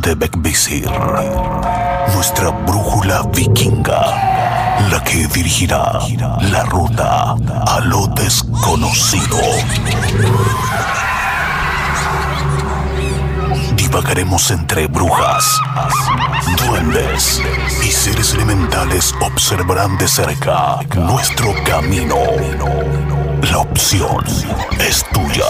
[0.00, 0.14] De
[2.14, 4.00] nuestra brújula vikinga,
[4.90, 5.98] la que dirigirá
[6.40, 7.34] la ruta
[7.66, 9.38] a lo desconocido.
[13.76, 15.44] Divagaremos entre brujas,
[16.66, 17.42] duendes
[17.82, 22.16] y seres elementales observarán de cerca nuestro camino.
[23.50, 24.24] La opción
[24.78, 25.44] es tuya.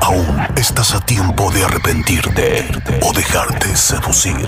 [0.00, 2.66] Aún estás a tiempo de arrepentirte
[3.02, 4.46] o dejarte seducir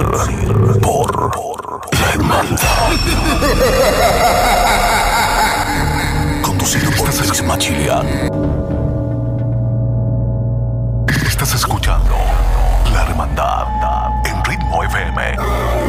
[0.81, 1.37] por
[2.01, 2.89] la hermandad.
[6.43, 8.07] Conducido por Félix Machilian.
[11.27, 12.17] Estás escuchando
[12.93, 13.67] La Hermandad
[14.25, 15.37] en Ritmo FM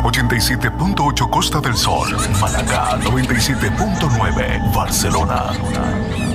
[0.03, 6.32] 87.8 Costa del Sol, Málaga 97.9 Barcelona.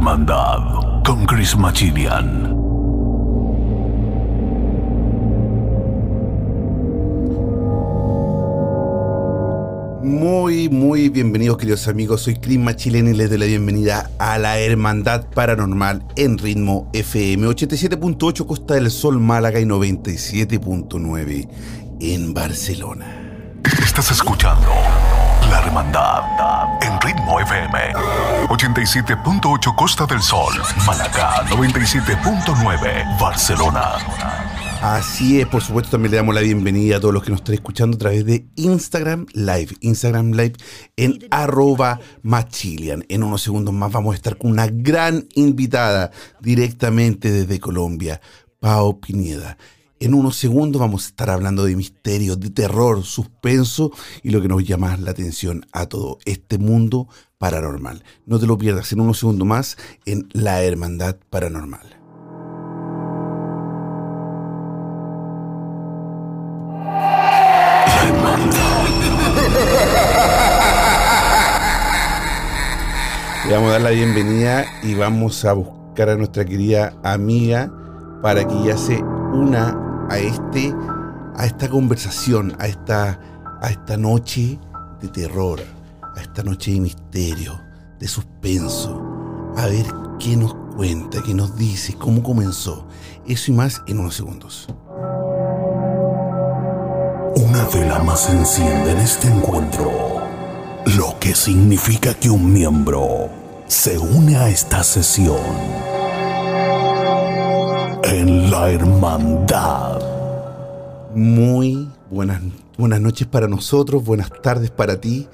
[0.00, 2.56] Hermandad con Chris Machilian.
[10.02, 14.58] Muy, muy bienvenidos queridos amigos, soy Chris Machilén y les doy la bienvenida a la
[14.58, 21.46] Hermandad Paranormal en ritmo FM 87.8 Costa del Sol Málaga y 97.9
[22.00, 23.60] en Barcelona.
[23.84, 24.70] Estás escuchando
[25.48, 26.22] La Hermandad
[26.82, 27.92] en Ritmo FM
[28.48, 30.52] 87.8 Costa del Sol,
[30.86, 33.92] Málaga 97.9 Barcelona.
[34.82, 37.54] Así es, por supuesto también le damos la bienvenida a todos los que nos están
[37.54, 40.54] escuchando a través de Instagram Live, Instagram Live
[40.96, 43.04] en arroba machilian.
[43.08, 46.10] En unos segundos más vamos a estar con una gran invitada
[46.40, 48.20] directamente desde Colombia,
[48.58, 49.56] Pao Pineda.
[50.02, 54.48] En unos segundos vamos a estar hablando de misterios, de terror, suspenso y lo que
[54.48, 57.06] nos llama la atención a todo este mundo
[57.36, 58.02] paranormal.
[58.24, 61.98] No te lo pierdas en unos segundos más en La Hermandad Paranormal.
[73.46, 77.70] Le vamos a dar la bienvenida y vamos a buscar a nuestra querida amiga
[78.22, 80.74] para que ella se una a este
[81.36, 83.18] a esta conversación, a esta
[83.62, 84.58] a esta noche
[85.00, 85.60] de terror,
[86.16, 87.58] a esta noche de misterio,
[87.98, 89.00] de suspenso.
[89.56, 89.86] A ver
[90.18, 92.86] qué nos cuenta, qué nos dice, cómo comenzó.
[93.26, 94.66] Eso y más en unos segundos.
[97.36, 99.90] Una vela más enciende en este encuentro,
[100.96, 103.30] lo que significa que un miembro
[103.66, 105.89] se une a esta sesión
[108.20, 109.98] en la hermandad.
[111.14, 112.42] Muy buenas,
[112.76, 115.26] buenas noches para nosotros, buenas tardes para ti.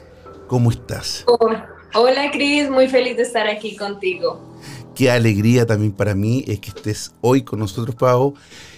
[0.46, 1.24] ¿Cómo estás?
[1.26, 1.50] Oh,
[1.94, 4.40] hola Cris, muy feliz de estar aquí contigo.
[4.94, 8.34] Qué alegría también para mí es que estés hoy con nosotros, Pau.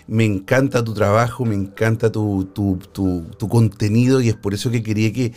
[0.07, 4.71] Me encanta tu trabajo, me encanta tu, tu, tu, tu contenido y es por eso
[4.71, 5.35] que quería que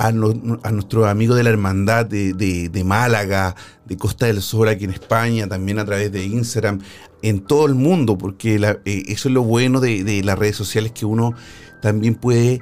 [0.00, 3.54] a, no, a nuestros amigos de la hermandad de, de, de, Málaga,
[3.84, 6.80] de Costa del Sol aquí en España, también a través de Instagram,
[7.22, 11.06] en todo el mundo, porque eh, eso es lo bueno de, las redes sociales que
[11.06, 11.34] uno
[11.82, 12.60] también puede,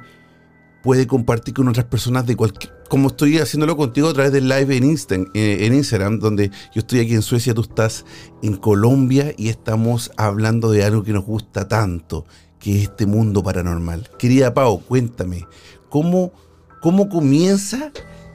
[0.83, 4.75] puede compartir con otras personas de cualquier como estoy haciéndolo contigo a través del live
[4.75, 8.03] en, Insta, eh, en Instagram, donde yo estoy aquí en Suecia, tú estás
[8.41, 12.25] en Colombia y estamos hablando de algo que nos gusta tanto,
[12.57, 14.09] que es este mundo paranormal.
[14.17, 15.45] Querida Pau, cuéntame,
[15.89, 16.33] ¿cómo,
[16.81, 17.91] cómo comienza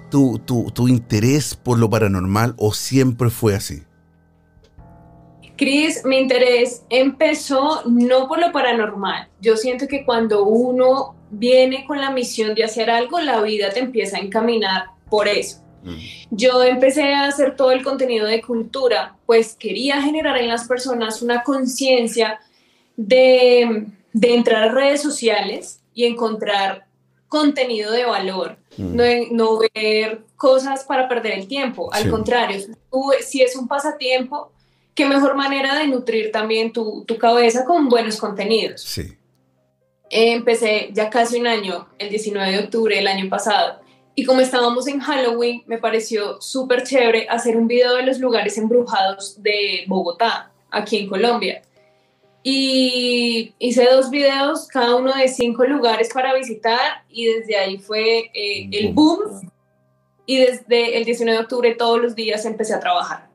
[0.09, 3.83] tu, tu, tu interés por lo paranormal o siempre fue así?
[5.57, 9.29] Cris, mi interés empezó no por lo paranormal.
[9.41, 13.81] Yo siento que cuando uno viene con la misión de hacer algo, la vida te
[13.81, 15.59] empieza a encaminar por eso.
[15.85, 15.97] Mm.
[16.31, 21.23] Yo empecé a hacer todo el contenido de cultura, pues quería generar en las personas
[21.23, 22.41] una conciencia
[22.97, 26.87] de, de, entrar a redes sociales y encontrar
[27.29, 28.97] contenido de valor, mm.
[28.97, 32.09] no, no, ver cosas para perder el tiempo, al sí.
[32.09, 32.61] contrario,
[33.21, 34.53] si es un pasatiempo,
[34.95, 38.83] qué mejor manera de nutrir también tu, tu cabeza con buenos contenidos.
[38.83, 39.17] Sí.
[40.11, 43.81] Empecé ya casi un año, el 19 de octubre del año pasado,
[44.15, 48.57] y como estábamos en Halloween, me pareció súper chévere hacer un video de los lugares
[48.59, 51.63] embrujados de Bogotá, aquí en Colombia.
[52.45, 58.31] Y hice dos videos, cada uno de cinco lugares para visitar, y desde ahí fue
[58.35, 59.51] eh, el boom.
[60.27, 63.34] Y desde el 19 de octubre todos los días empecé a trabajar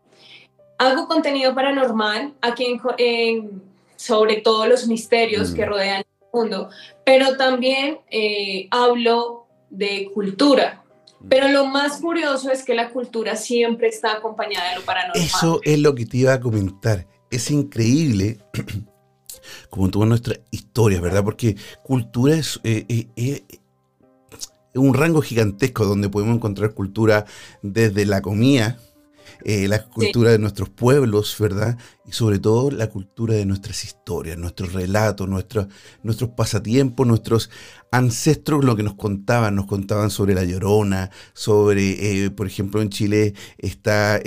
[0.79, 3.61] hago contenido paranormal aquí en, en,
[3.95, 5.53] sobre todos los misterios mm.
[5.53, 6.69] que rodean el mundo,
[7.05, 10.83] pero también eh, hablo de cultura.
[11.27, 15.21] Pero lo más curioso es que la cultura siempre está acompañada de lo paranormal.
[15.21, 17.05] Eso es lo que te iba a comentar.
[17.29, 18.39] Es increíble
[19.69, 21.23] como toda nuestra historia, ¿verdad?
[21.25, 23.43] Porque cultura es, eh, eh, eh,
[24.75, 27.25] un rango gigantesco donde podemos encontrar cultura
[27.61, 28.79] desde la comida,
[29.45, 31.77] la cultura de nuestros pueblos, ¿verdad?
[32.05, 35.67] Y sobre todo la cultura de nuestras historias, nuestros relatos, nuestros,
[36.03, 37.49] nuestros pasatiempos, nuestros
[37.91, 43.33] ancestros, lo que nos contaban, nos contaban sobre la llorona, sobre, por ejemplo, en Chile
[43.57, 44.19] está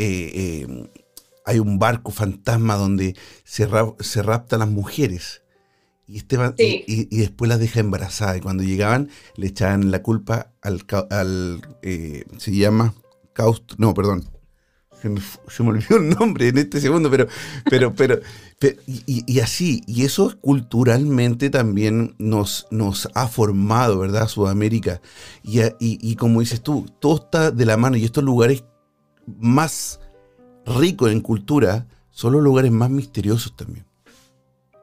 [1.45, 3.69] hay un barco fantasma donde se,
[4.01, 5.43] se rapta a las mujeres.
[6.07, 8.37] Y, Esteban, y, después las deja embarazadas.
[8.37, 10.85] Y cuando llegaban, le echaban la culpa al.
[11.11, 12.95] al eh, se llama.
[13.33, 14.29] Caust no, perdón.
[15.03, 17.27] Se me, olvidó el nombre en este segundo, pero.
[17.69, 18.21] pero, pero,
[18.87, 19.83] y, así.
[19.87, 24.29] Y eso culturalmente también nos, nos ha formado, ¿verdad?
[24.29, 25.01] Sudamérica.
[25.43, 27.97] Y, y como dices tú, todo está de la mano.
[27.97, 28.65] Y estos lugares
[29.27, 30.01] más
[30.67, 33.87] rico en cultura, son los lugares más misteriosos también.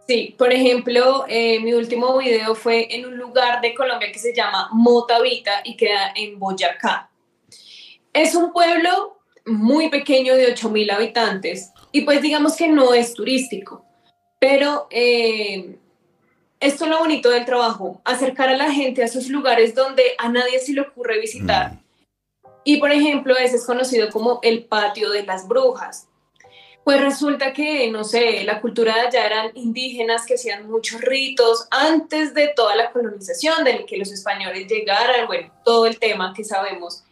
[0.07, 4.33] Sí, por ejemplo, eh, mi último video fue en un lugar de Colombia que se
[4.33, 7.11] llama Motavita y queda en Boyacá.
[8.11, 9.18] Es un pueblo
[9.49, 13.85] muy pequeño de 8.000 habitantes y pues digamos que no es turístico,
[14.39, 15.77] pero eh,
[16.59, 20.29] esto es lo bonito del trabajo, acercar a la gente a esos lugares donde a
[20.29, 21.73] nadie se le ocurre visitar.
[21.73, 21.79] Mm.
[22.63, 26.07] Y por ejemplo, ese es conocido como el patio de las brujas.
[26.83, 31.67] Pues resulta que, no sé, la cultura de allá eran indígenas que hacían muchos ritos
[31.71, 36.43] antes de toda la colonización, de que los españoles llegaran, bueno, todo el tema que
[36.43, 37.03] sabemos.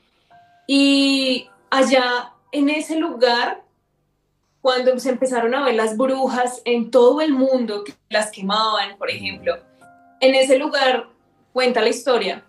[0.68, 3.64] Y allá, en ese lugar,
[4.62, 9.10] cuando se empezaron a ver las brujas en todo el mundo, que las quemaban, por
[9.10, 9.58] ejemplo,
[10.19, 11.10] en ese lugar,
[11.54, 12.44] cuenta la historia,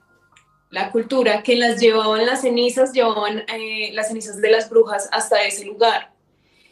[0.71, 5.43] la cultura, que las llevaban las cenizas, llevaban eh, las cenizas de las brujas hasta
[5.43, 6.13] ese lugar.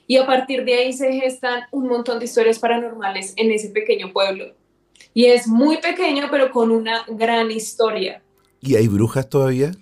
[0.07, 4.13] Y a partir de ahí se gestan un montón de historias paranormales en ese pequeño
[4.13, 4.55] pueblo.
[5.13, 8.23] Y es muy pequeño, pero con una gran historia.
[8.61, 9.73] ¿Y hay brujas todavía?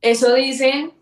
[0.00, 0.92] Eso dicen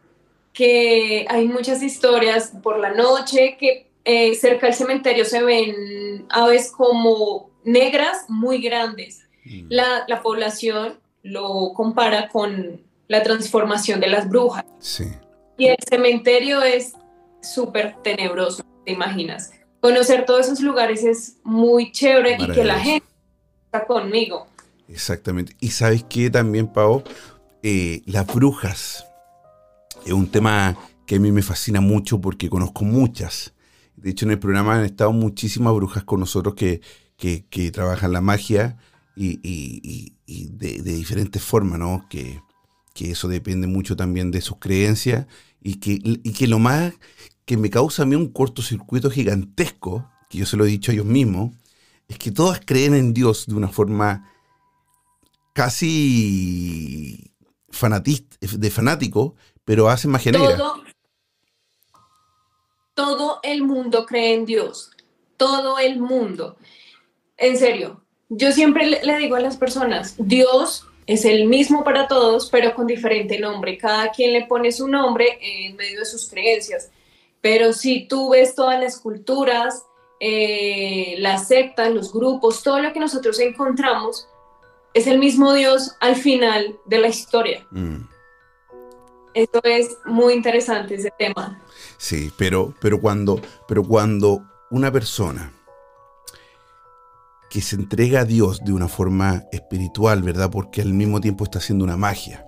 [0.52, 6.70] que hay muchas historias por la noche, que eh, cerca del cementerio se ven aves
[6.70, 9.26] como negras muy grandes.
[9.44, 9.66] Mm.
[9.68, 14.64] La, la población lo compara con la transformación de las brujas.
[14.78, 15.04] Sí.
[15.58, 16.94] Y el cementerio es
[17.42, 19.52] súper tenebroso, te imaginas.
[19.80, 23.06] Conocer todos esos lugares es muy chévere y que la gente
[23.66, 24.46] está conmigo.
[24.88, 25.54] Exactamente.
[25.60, 27.02] Y sabes que también, Pau,
[27.62, 29.06] eh, las brujas
[30.04, 30.76] es un tema
[31.06, 33.52] que a mí me fascina mucho porque conozco muchas.
[33.96, 36.80] De hecho, en el programa han estado muchísimas brujas con nosotros que,
[37.16, 38.78] que, que trabajan la magia
[39.16, 42.06] y, de, diferentes formas, ¿no?
[42.08, 42.40] Que,
[43.00, 45.26] eso depende mucho también de sus creencias
[45.62, 46.92] y que, que lo más
[47.46, 50.94] que me causa a mí un cortocircuito gigantesco, que yo se lo he dicho a
[50.94, 51.52] ellos mismos,
[52.08, 54.30] es que todas creen en Dios de una forma
[55.54, 57.32] casi
[57.70, 60.56] fanatista, de fanático, pero hacen negra.
[60.56, 60.84] Todo,
[62.94, 64.90] todo el mundo cree en Dios,
[65.36, 66.56] todo el mundo.
[67.36, 72.48] En serio, yo siempre le, digo a las personas, Dios es el mismo para todos,
[72.50, 73.76] pero con diferente nombre.
[73.78, 76.90] Cada quien le pone su nombre en medio de sus creencias.
[77.40, 79.84] Pero si tú ves todas las culturas,
[80.20, 84.28] eh, las sectas, los grupos, todo lo que nosotros encontramos,
[84.94, 87.66] es el mismo Dios al final de la historia.
[87.70, 88.02] Mm.
[89.34, 91.60] Esto es muy interesante ese tema.
[91.98, 95.52] Sí, pero, pero, cuando, pero cuando una persona
[97.50, 100.50] que se entrega a Dios de una forma espiritual, ¿verdad?
[100.50, 102.46] Porque al mismo tiempo está haciendo una magia.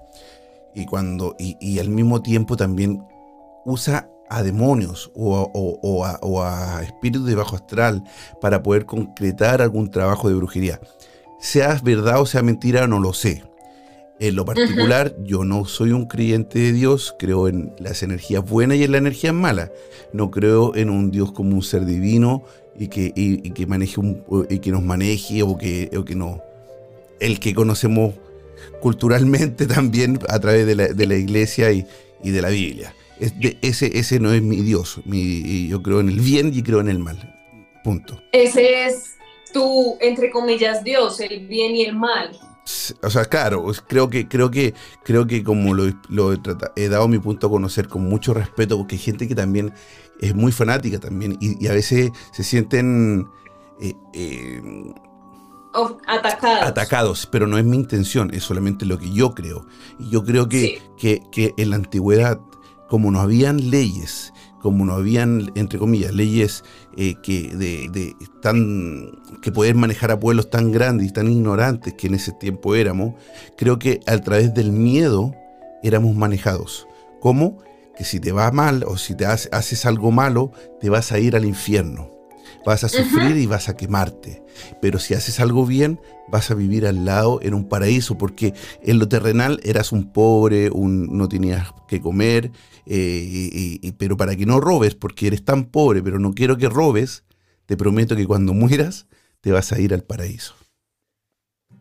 [0.75, 3.05] Y, cuando, y, al mismo tiempo también
[3.65, 6.05] usa a demonios o,
[6.43, 8.03] a, espíritus de bajo astral
[8.41, 10.81] para poder concretar algún trabajo de brujería.
[11.41, 13.45] Sea verdad o sea mentira, no lo sé.
[14.23, 18.79] En lo particular, yo no soy un creyente de Dios, creo en las energías buenas
[18.79, 19.73] y en las energías malas.
[20.12, 22.45] No creo en un Dios como un ser divino
[22.79, 23.12] y que,
[23.52, 26.41] que maneje un, y que nos maneje o que, o que no.
[27.19, 28.14] El que conocemos
[28.81, 31.85] culturalmente también a través de la, de la iglesia y,
[32.23, 32.95] y, de la Biblia.
[33.61, 35.00] ese, ese no es mi Dios.
[35.05, 37.19] Mi, yo creo en el bien y creo en el mal.
[37.83, 38.23] Punto.
[38.31, 39.17] Ese es
[39.52, 42.38] tu, entre comillas, Dios, el bien y el mal.
[43.02, 46.38] O sea, claro, creo que, creo que, creo que como lo, lo he,
[46.76, 49.75] he, dado mi punto a conocer con mucho respeto, porque hay gente que también
[50.21, 53.28] es muy fanática también y, a veces se sienten,
[53.81, 54.95] eh, eh,
[56.07, 56.62] atacados.
[56.62, 59.66] Atacados, pero no es mi intención, es solamente lo que yo creo.
[59.99, 62.40] Y yo creo que, que, que en la antigüedad,
[62.88, 64.32] como no habían leyes,
[64.62, 66.64] como no habían, entre comillas, leyes
[66.97, 69.11] eh, que, de, tan,
[69.42, 73.14] que poder manejar a pueblos tan grandes y tan ignorantes que en ese tiempo éramos,
[73.59, 75.35] creo que a través del miedo
[75.83, 76.87] éramos manejados.
[77.21, 77.59] ¿Cómo?
[77.97, 81.37] Que si te va mal o si te haces algo malo, te vas a ir
[81.37, 82.11] al infierno.
[82.64, 84.42] Vas a sufrir y vas a quemarte.
[84.81, 88.99] Pero si haces algo bien, vas a vivir al lado en un paraíso, porque en
[89.00, 92.52] lo terrenal eras un pobre, un, no tenías que comer,
[92.87, 96.69] eh, y, pero para que no robes, porque eres tan pobre, pero no quiero que
[96.69, 97.25] robes,
[97.67, 99.07] te prometo que cuando mueras
[99.41, 100.55] te vas a ir al paraíso.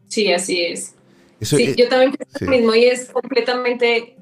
[0.07, 0.95] Sí, así es.
[1.41, 4.15] sí, yo también pienso lo mismo y es completamente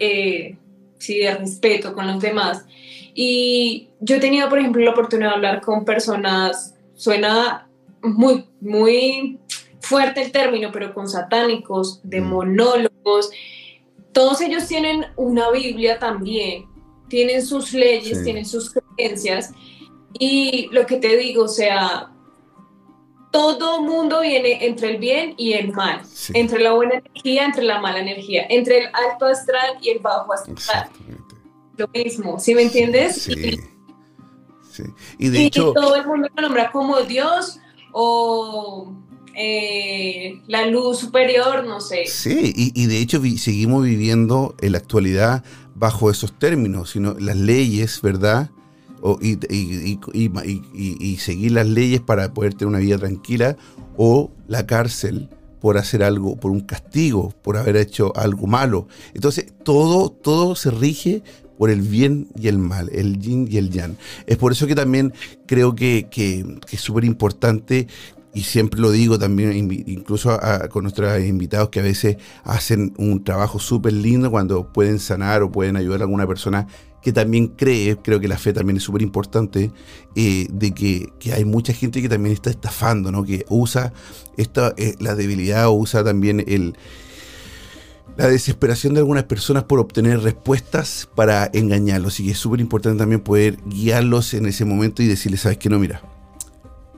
[0.00, 0.56] eh,
[0.98, 2.64] sí, de respeto con los demás.
[3.14, 7.68] Y yo he tenido, por ejemplo, la oportunidad de hablar con personas, suena
[8.02, 9.38] muy, muy
[9.80, 12.24] fuerte el término, pero con satánicos, de mm.
[14.14, 16.66] Todos ellos tienen una Biblia también,
[17.08, 19.52] tienen sus leyes, tienen sus creencias.
[20.18, 22.10] Y lo que te digo, o sea,
[23.32, 26.02] todo mundo viene entre el bien y el mal,
[26.32, 30.32] entre la buena energía, entre la mala energía, entre el alto astral y el bajo
[30.32, 30.88] astral.
[31.76, 33.22] Lo mismo, ¿sí me entiendes?
[33.22, 33.58] Sí.
[35.18, 37.58] Y, de hecho, todo el mundo lo nombra como Dios
[37.92, 38.92] o
[39.36, 42.06] eh, la luz superior, no sé.
[42.06, 48.00] Sí, y, de hecho seguimos viviendo en la actualidad bajo esos términos, sino las leyes,
[48.00, 48.50] ¿verdad?
[49.00, 53.56] O, y, y, seguir las leyes para poder tener una vida tranquila,
[53.96, 55.28] o la cárcel
[55.60, 58.86] por hacer algo, por un castigo, por haber hecho algo malo.
[59.14, 61.22] Entonces, todo, todo se rige
[61.58, 63.96] por el bien y el mal, el yin y el yang.
[64.26, 65.12] Es por eso que también
[65.46, 67.88] creo que, que es súper importante
[68.34, 69.52] y siempre lo digo también,
[69.86, 70.38] incluso
[70.70, 75.52] con nuestros invitados que a veces hacen un trabajo súper lindo cuando pueden sanar o
[75.52, 76.66] pueden ayudar a alguna persona
[77.00, 79.70] que también cree, creo que la fe también es súper importante,
[80.16, 83.24] eh, de que, hay mucha gente que también está estafando, ¿no?
[83.24, 83.92] que usa
[84.38, 86.76] esta, eh, la debilidad o usa también el,
[88.16, 92.20] la desesperación de algunas personas por obtener respuestas para engañarlos.
[92.20, 95.68] Y que es súper importante también poder guiarlos en ese momento y decirles, sabes que
[95.68, 96.00] no, mira,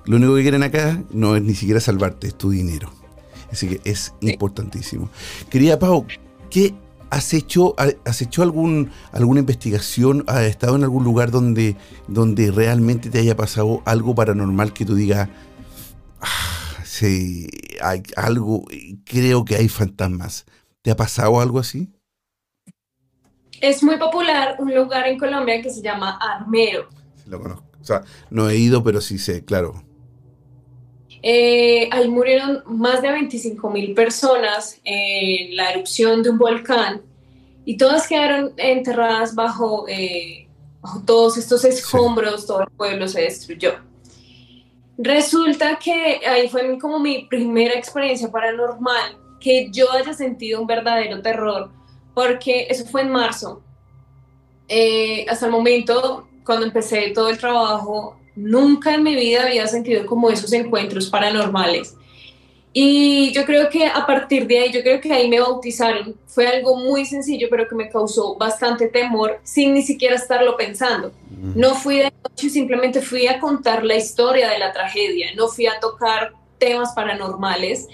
[0.06, 2.90] lo único que quieren acá no es ni siquiera salvarte, es tu dinero.
[3.50, 5.10] Así que es importantísimo.
[5.50, 6.06] Querida Pau,
[6.50, 6.74] ¿qué
[7.10, 7.74] has hecho?
[8.04, 10.24] ¿Has hecho algún, alguna investigación?
[10.28, 11.76] ¿Has estado en algún lugar donde,
[12.08, 15.28] donde realmente te haya pasado algo paranormal que tú digas,
[16.20, 17.48] ah, sí,
[17.82, 18.64] hay algo,
[19.04, 20.46] creo que hay fantasmas?
[20.82, 21.92] ¿Te ha pasado algo así?
[23.60, 26.88] Es muy popular un lugar en Colombia que se llama Armero.
[27.26, 27.64] lo conozco.
[27.80, 29.85] O sea, no he ido, pero sí sé, claro.
[31.28, 37.02] Eh, ahí murieron más de 25 mil personas en la erupción de un volcán
[37.64, 40.46] y todas quedaron enterradas bajo, eh,
[41.04, 43.72] todos estos escombros, todo el pueblo se destruyó.
[44.98, 51.20] Resulta que ahí fue como mi primera experiencia paranormal, que yo haya sentido un verdadero
[51.22, 51.72] terror,
[52.14, 53.64] porque eso fue en marzo.
[54.68, 60.06] Eh, hasta el momento, cuando empecé todo el trabajo, Nunca en mi vida había sentido
[60.06, 61.96] como esos encuentros paranormales.
[62.78, 66.14] Y yo creo que a partir de ahí, yo creo que ahí me bautizaron.
[66.26, 71.10] Fue algo muy sencillo, pero que me causó bastante temor sin ni siquiera estarlo pensando.
[71.54, 75.28] No fui de noche, simplemente fui a contar la historia de la tragedia.
[75.34, 77.88] No fui a tocar temas paranormales,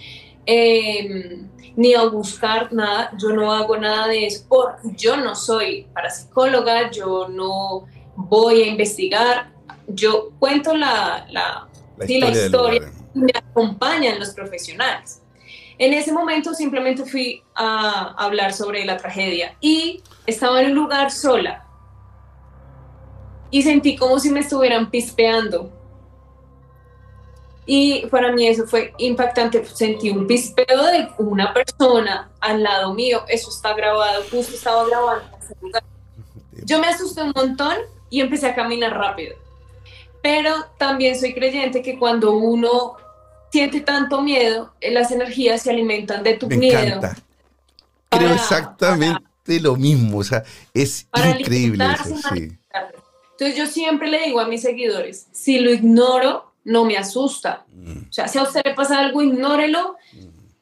[0.47, 3.13] em, ni a buscar nada.
[3.21, 8.67] Yo no hago nada de eso, porque yo no soy parapsicóloga, yo no voy a
[8.67, 9.53] investigar
[9.89, 15.23] yo cuento la, la, historia, y me acompañan los profesionales.
[15.79, 21.11] En ese momento simplemente fui a hablar sobre la tragedia y estaba en un lugar
[21.11, 21.67] sola
[23.51, 25.71] y sentí como si me estuvieran pispeando.
[27.65, 29.65] Y para mí eso fue impactante.
[29.67, 33.23] Sentí un pispeo de una persona al lado mío.
[33.29, 35.25] Eso está grabado, justo estaba grabando.
[36.65, 37.77] Yo me asusté un montón
[38.11, 39.42] y empecé a caminar rápido
[40.23, 42.97] pero también soy creyente que cuando uno
[43.51, 46.79] siente tanto miedo, eh, las energías se alimentan de tu Me miedo.
[46.79, 47.17] Encanta.
[48.09, 51.07] Creo exactamente lo mismo, o sea, es
[51.39, 52.53] increíble eso, sí.
[53.33, 57.65] Entonces yo siempre le digo a mis seguidores, si lo ignoro, no me asusta.
[57.73, 58.09] Mm.
[58.09, 59.97] O sea, si a usted le pasa algo, ignórelo.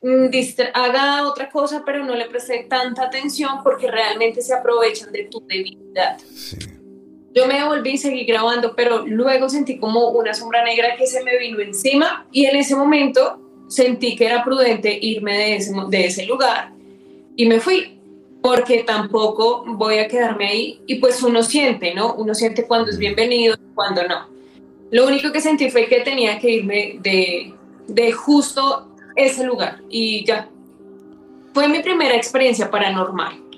[0.02, 0.28] Mm,
[0.72, 5.46] haga otra cosa, pero no le preste tanta atención porque realmente se aprovechan de tu
[5.46, 6.18] debilidad.
[6.34, 6.79] Sí.
[7.34, 11.22] Yo me devolví y seguí grabando, pero luego sentí como una sombra negra que se
[11.22, 16.06] me vino encima y en ese momento sentí que era prudente irme de ese, de
[16.06, 16.72] ese lugar
[17.36, 17.98] y me fui
[18.42, 22.14] porque tampoco voy a quedarme ahí y pues uno siente, ¿no?
[22.14, 24.28] Uno siente cuando es bienvenido y cuando no.
[24.90, 27.54] Lo único que sentí fue que tenía que irme de,
[27.86, 30.48] de justo ese lugar y ya.
[31.52, 33.49] Fue mi primera experiencia paranormal.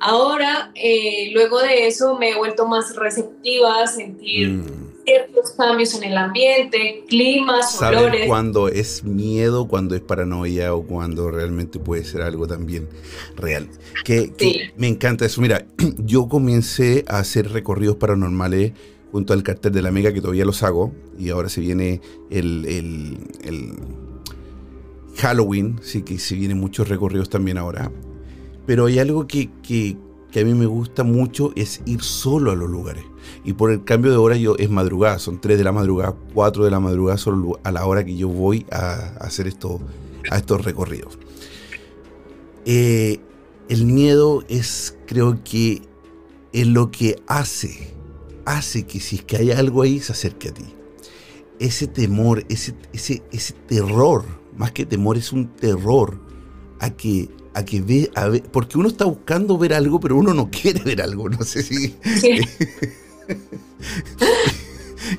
[0.00, 4.64] Ahora, eh, luego de eso, me he vuelto más receptiva a sentir mm.
[5.04, 8.26] ciertos cambios en el ambiente, climas, ¿Saben olores.
[8.26, 12.88] cuando es miedo, cuando es paranoia o cuando realmente puede ser algo también
[13.36, 13.68] real?
[14.02, 15.42] Que, me encanta eso.
[15.42, 15.66] Mira,
[15.98, 18.72] yo comencé a hacer recorridos paranormales
[19.12, 22.64] junto al cartel de la Mega, que todavía los hago, y ahora se viene el,
[23.44, 23.74] el
[25.16, 27.90] Halloween, sí que se vienen muchos recorridos también ahora.
[28.70, 29.50] Pero hay algo que,
[30.32, 33.02] a mí me gusta mucho, es ir solo a los lugares.
[33.44, 36.66] Y por el cambio de hora yo es madrugada, son 3 de la madrugada, 4
[36.66, 39.80] de la madrugada, solo a la hora que yo voy a, hacer esto,
[40.30, 41.18] a estos recorridos.
[42.64, 43.18] Eh,
[43.68, 45.82] el miedo es, creo que,
[46.52, 47.92] es lo que hace,
[48.44, 50.66] hace que si es que hay algo ahí, se acerque a ti.
[51.58, 56.20] Ese temor, ese, ese, ese terror, más que temor, es un terror
[56.78, 60.34] a que a que ve, a ver, porque uno está buscando ver algo, pero uno
[60.34, 61.96] no quiere ver algo, no sé si...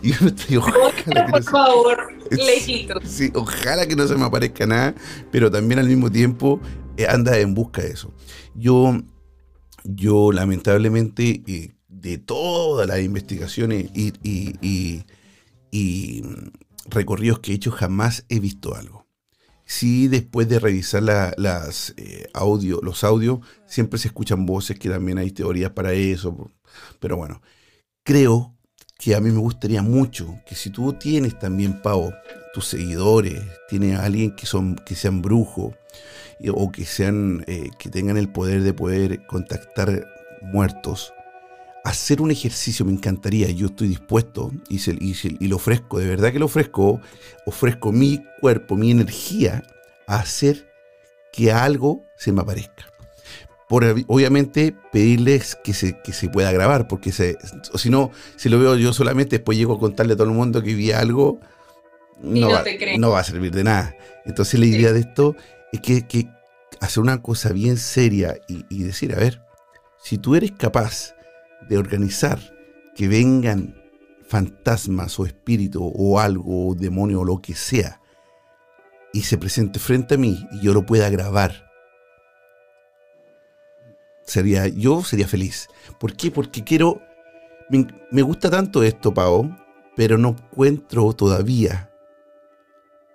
[0.02, 3.00] y uno está, ojalá por favor, lejito.
[3.06, 4.96] Sí, ojalá que no se me aparezca nada,
[5.32, 6.60] pero también al mismo tiempo
[6.98, 8.14] eh, anda en busca de eso.
[8.56, 9.02] Yo,
[9.84, 15.04] yo lamentablemente, eh, de todas las investigaciones y, y,
[15.72, 16.24] y
[16.90, 19.01] recorridos que he hecho, jamás he visto algo
[19.72, 25.18] sí después de revisar las, eh, audio, los audios, siempre se escuchan voces que también
[25.18, 26.52] hay teorías para eso.
[27.00, 27.42] Pero bueno,
[28.04, 28.54] creo
[29.00, 32.12] que a mí me gustaría mucho que si tú tienes también, Pau,
[32.54, 35.74] tus seguidores, tienes a alguien que, son, que sean brujos
[36.54, 40.06] o que, sean, eh, que tengan el poder de poder contactar
[40.42, 41.14] muertos,
[41.84, 46.40] hacer un ejercicio me encantaría, yo estoy dispuesto y, y, lo ofrezco, de verdad que
[46.40, 47.02] lo ofrezco,
[47.46, 49.64] ofrezco mi cuerpo, mi energía
[50.08, 50.72] a hacer
[51.32, 52.86] que algo se me aparezca.
[53.68, 57.38] Por, obviamente pedirles que se, que se pueda grabar, porque se,
[57.76, 60.62] si no, si lo veo yo solamente, después llego a contarle a todo el mundo
[60.62, 61.40] que vi algo,
[62.22, 62.64] no, va,
[62.98, 63.96] no, va, a servir de nada.
[64.26, 65.36] Entonces la idea de esto
[65.72, 66.28] es que, que
[66.82, 69.42] hacer una cosa bien seria y, y decir, a ver,
[70.04, 71.16] si tú eres capaz
[71.70, 72.40] de organizar
[72.96, 73.76] que vengan
[74.28, 78.02] fantasmas o espíritus o algo, o demonio o lo que sea,
[79.14, 81.70] y se presente frente a mí y yo lo pueda grabar,
[84.24, 85.68] sería, yo sería feliz.
[86.00, 86.32] ¿Por qué?
[86.32, 87.02] Porque quiero,
[87.70, 89.50] me, me gusta tanto esto, Pao,
[89.96, 91.92] pero no encuentro todavía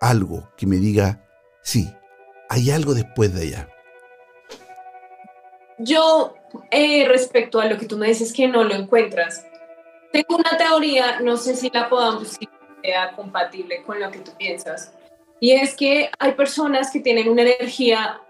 [0.01, 1.27] algo que me diga,
[1.63, 1.91] sí,
[2.49, 3.69] hay algo después de allá.
[5.79, 6.35] Yo,
[6.71, 9.47] eh, respecto a lo que tú me dices que no lo encuentras,
[10.13, 12.49] tengo una teoría, no sé si la podamos si
[12.83, 14.93] sea compatible con lo que tú piensas,
[15.41, 18.21] y es que hay personas que tienen una energía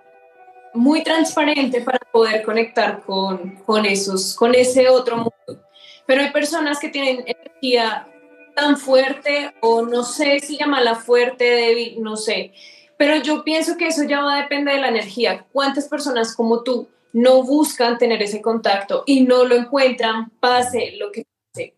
[0.75, 5.65] muy transparente para poder conectar con, con, esos, con ese otro mundo,
[6.07, 8.09] pero hay personas que tienen energía
[8.55, 12.53] tan fuerte o no sé si llamarla fuerte, débil, no sé,
[12.97, 15.45] pero yo pienso que eso ya va a depender de la energía.
[15.53, 21.11] ¿Cuántas personas como tú no buscan tener ese contacto y no lo encuentran, pase lo
[21.13, 21.75] que pase.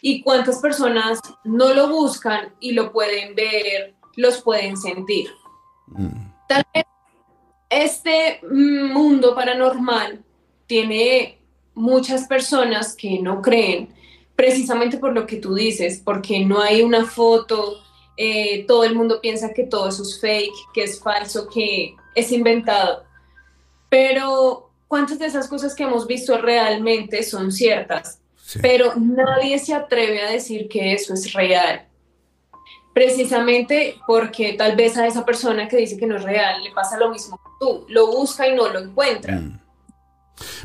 [0.00, 5.30] Y cuántas personas no lo buscan y lo pueden ver, los pueden sentir.
[5.88, 6.30] Mm.
[6.48, 6.84] Tal vez
[7.68, 10.24] este mundo paranormal
[10.66, 11.38] tiene
[11.74, 13.94] muchas personas que no creen,
[14.36, 17.82] precisamente por lo que tú dices, porque no hay una foto,
[18.16, 22.32] eh, todo el mundo piensa que todo eso es fake, que es falso, que es
[22.32, 23.04] inventado.
[23.90, 28.20] Pero cuántas de esas cosas que hemos visto realmente son ciertas,
[28.62, 31.86] pero nadie se atreve a decir que eso es real.
[32.94, 36.98] Precisamente porque tal vez a esa persona que dice que no es real le pasa
[36.98, 39.36] lo mismo que tú, lo busca y no lo encuentra.
[39.36, 39.60] Mm.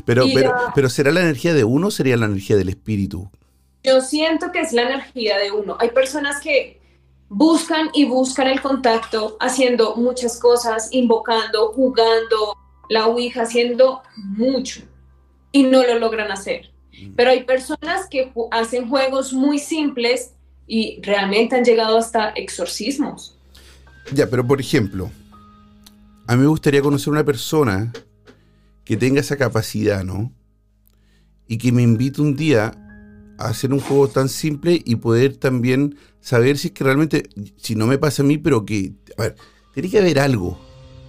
[0.04, 3.30] Pero, pero, pero ¿será la energía de uno o sería la energía del espíritu?
[3.84, 5.76] Yo siento que es la energía de uno.
[5.78, 6.80] Hay personas que
[7.28, 12.56] buscan y buscan el contacto haciendo muchas cosas, invocando, jugando,
[12.88, 14.82] la Ouija haciendo mucho
[15.52, 16.70] y no lo logran hacer.
[16.92, 17.14] Mm.
[17.16, 20.32] Pero hay personas que hacen juegos muy simples
[20.66, 23.38] y realmente han llegado hasta exorcismos.
[24.12, 25.10] Ya, pero por ejemplo,
[26.26, 27.92] a mí me gustaría conocer una persona
[28.84, 30.32] que tenga esa capacidad, ¿no?
[31.48, 32.72] Y que me invite un día
[33.38, 37.86] hacer un juego tan simple y poder también saber si es que realmente, si no
[37.86, 39.36] me pasa a mí, pero que, a ver,
[39.74, 40.58] tiene que haber algo,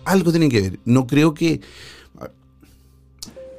[0.07, 0.79] algo tiene que ver.
[0.85, 1.61] No creo que,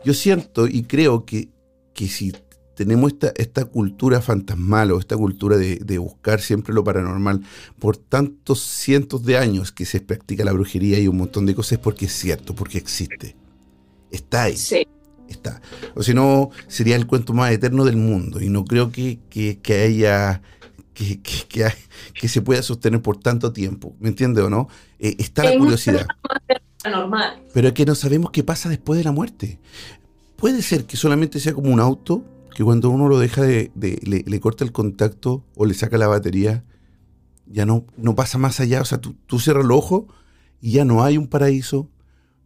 [0.05, 1.49] yo siento y creo que,
[1.95, 2.33] que si
[2.75, 7.43] tenemos esta, esta cultura fantasmal o esta cultura de, buscar siempre lo paranormal
[7.81, 11.73] por tantos cientos de años que se practica la brujería y un montón de cosas,
[11.73, 13.35] es porque es cierto, porque existe.
[14.13, 14.57] Está ahí.
[14.57, 14.87] Sí.
[15.29, 15.61] Está.
[15.95, 18.41] O si no, sería el cuento más eterno del mundo.
[18.41, 19.19] Y no creo que,
[19.85, 20.41] haya.
[20.99, 21.21] Que,
[22.13, 23.95] que, se pueda sostener por tanto tiempo.
[24.01, 24.69] ¿Me entiende o no?
[24.99, 26.09] Eh, está la curiosidad.
[27.55, 29.61] Pero es que no sabemos qué pasa después de la muerte.
[30.35, 34.41] Puede ser que solamente sea como un auto que cuando uno lo deja de, le,
[34.41, 36.65] corta el contacto o le saca la batería,
[37.47, 38.81] ya no, no pasa más allá.
[38.81, 40.09] O sea, tú, tú cierras el ojo
[40.61, 41.89] y ya no hay un paraíso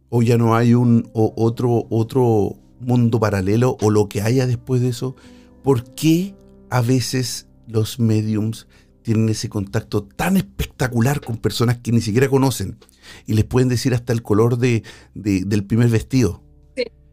[0.09, 4.89] o ya no hay un otro, otro mundo paralelo o lo que haya después de
[4.89, 5.15] eso.
[5.63, 6.35] ¿Por qué
[6.69, 8.67] a veces los mediums
[9.01, 12.77] tienen ese contacto tan espectacular con personas que ni siquiera conocen
[13.25, 14.83] y les pueden decir hasta el color de,
[15.13, 16.41] del primer vestido?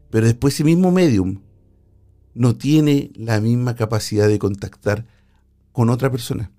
[0.09, 1.41] Pero después ese mismo medium
[2.33, 5.05] no tiene la misma capacidad de contactar
[5.71, 6.51] con otra persona.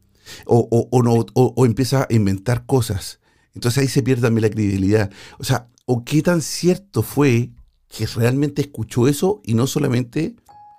[0.46, 3.20] O, no, o, empieza a inventar cosas.
[3.54, 5.10] Entonces ahí se pierde también la credibilidad.
[5.38, 7.50] O sea, o qué tan cierto fue
[7.88, 10.34] que realmente escuchó eso y no solamente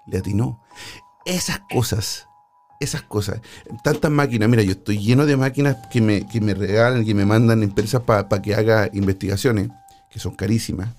[0.08, 0.62] le atinó.
[1.26, 2.28] Esas cosas,
[2.80, 3.42] esas cosas.
[3.84, 7.26] Tantas máquinas, mira, yo estoy lleno de máquinas que me, que me regalan, que me
[7.26, 9.70] mandan empresas para que haga investigaciones,
[10.10, 10.90] que son carísimas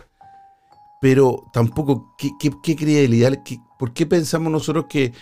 [1.04, 3.38] pero tampoco, ¿qué, qué, credibilidad?
[3.78, 5.12] ¿Por qué pensamos nosotros que,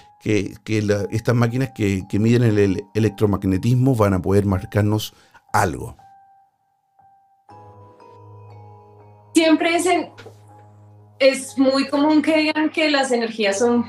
[1.11, 5.13] estas máquinas que, miden el, electromagnetismo van a poder marcarnos
[5.53, 5.97] algo?
[9.35, 9.89] Siempre es,
[11.19, 13.85] es muy común que digan que las energías son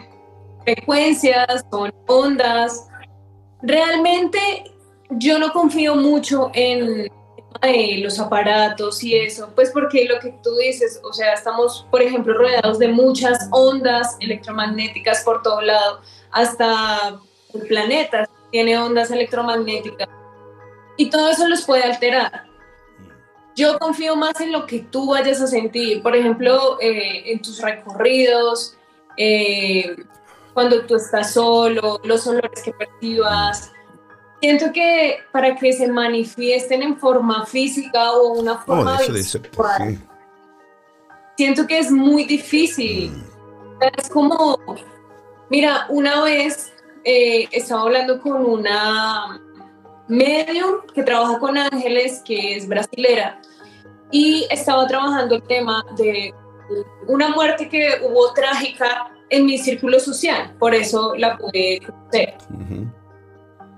[0.64, 2.88] frecuencias, son ondas.
[3.62, 4.40] Realmente
[5.10, 7.10] yo no confío mucho en
[8.02, 12.34] los aparatos y eso, pues porque lo que tú dices, o sea, estamos, por ejemplo,
[12.34, 17.20] rodeados de muchas ondas electromagnéticas por todo lado, hasta
[17.54, 20.10] el planeta tiene ondas electromagnéticas
[20.98, 22.46] y todo eso los puede alterar.
[23.56, 27.62] Yo confío más en lo que tú vayas a sentir, por ejemplo, eh, en tus
[27.62, 28.76] recorridos,
[29.16, 29.96] eh,
[30.54, 33.72] cuando tú estás solo, los olores que percibas,
[34.42, 39.98] siento que para que se manifiesten en forma física o una forma visual,
[41.38, 43.12] siento que es muy difícil.
[43.12, 43.34] Mm.
[43.98, 44.60] Es como,
[45.50, 49.42] mira, una vez eh, estaba hablando con una
[50.08, 53.42] medium que trabaja con ángeles, que es brasilera,
[54.12, 56.34] y estaba trabajando el tema de
[57.08, 62.36] una muerte que hubo trágica en mi círculo social, por eso la pude conocer.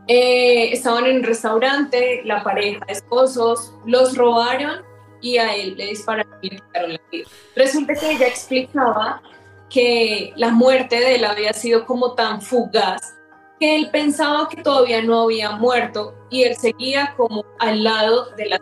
[0.08, 4.84] Eh, estaban en un restaurante, la pareja esposos los robaron
[5.22, 7.28] y a él le dispararon y le quitaron la vida.
[7.56, 9.22] Resulta que ella explicaba
[9.70, 13.16] que la muerte de él había sido como tan fugaz
[13.60, 18.50] que él pensaba que todavía no había muerto y él seguía como al lado de
[18.50, 18.62] la.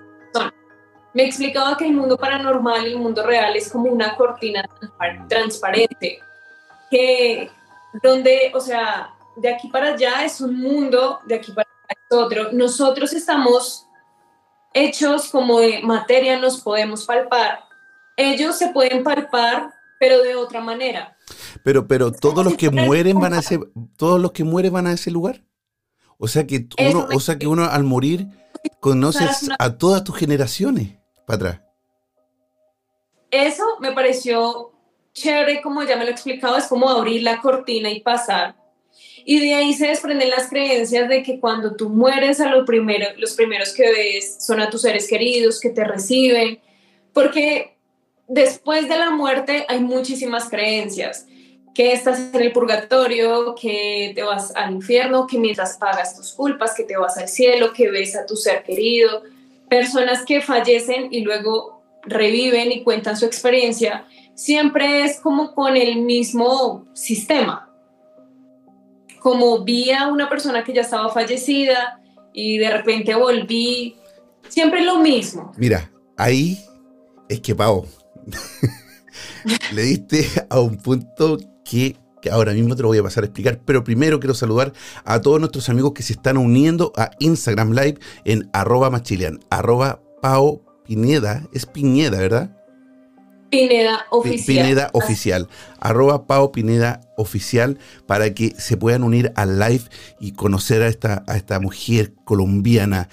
[1.13, 4.67] Me explicaba que el mundo paranormal y el mundo real es como una cortina
[5.27, 6.19] transparente,
[6.89, 7.51] que
[8.01, 12.17] donde, o sea, de aquí para allá es un mundo, de aquí para allá es
[12.17, 12.51] otro.
[12.51, 13.85] Nosotros estamos
[14.73, 17.59] hechos como de materia, nos podemos palpar.
[18.17, 21.15] Ellos se pueden palpar, pero de otra manera.
[21.63, 23.59] Pero, pero todos los que mueren van a ese,
[23.97, 25.43] todos los que mueren van a ese lugar.
[26.17, 28.27] O sea que uno, o sea que uno al morir
[28.79, 31.61] conoces a todas tus generaciones para atrás.
[33.31, 34.71] Eso me pareció
[35.13, 38.55] chévere, como ya me lo he explicado, es como abrir la cortina y pasar
[39.25, 43.07] y de ahí se desprenden las creencias de que cuando tú mueres, a lo primero,
[43.17, 46.59] los primeros que ves son a tus seres queridos que te reciben,
[47.13, 47.75] porque
[48.27, 51.25] después de la muerte hay muchísimas creencias,
[51.73, 56.75] que estás en el purgatorio, que te vas al infierno, que mientras pagas tus culpas,
[56.75, 59.23] que te vas al cielo, que ves a tu ser querido,
[59.73, 64.05] personas que fallecen y luego reviven y cuentan su experiencia,
[64.35, 67.71] siempre es como con el mismo sistema,
[69.19, 71.99] como vi a una persona que ya estaba fallecida
[72.33, 73.95] y de repente volví,
[74.47, 75.51] siempre lo mismo.
[75.57, 76.59] Mira, ahí
[77.27, 77.87] es que, Pau,
[79.73, 81.95] le diste a un punto que,
[82.31, 84.73] ahora mismo te lo voy a pasar a explicar, pero primero quiero saludar
[85.05, 90.01] a todos nuestros amigos que se están uniendo a Instagram Live en arroba machilian, arroba
[90.21, 92.57] Pau Pineda, es Piñeda, ¿verdad?
[93.49, 94.45] Pineda Oficial.
[94.45, 95.47] Pineda Oficial.
[95.79, 99.83] Arroba Pao Pineda Oficial para que se puedan unir al live
[100.19, 103.09] y conocer a esta, a esta mujer colombiana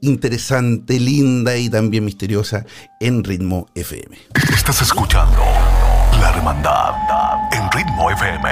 [0.00, 2.66] interesante, linda y también misteriosa
[3.00, 4.18] en Ritmo FM.
[4.54, 5.42] Estás escuchando
[6.24, 6.94] La Hermandad
[7.52, 8.48] en Ritmo FM.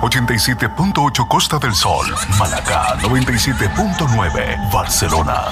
[0.00, 2.04] 87.8 Costa del Sol,
[2.36, 5.44] Malacá 97.9 Barcelona.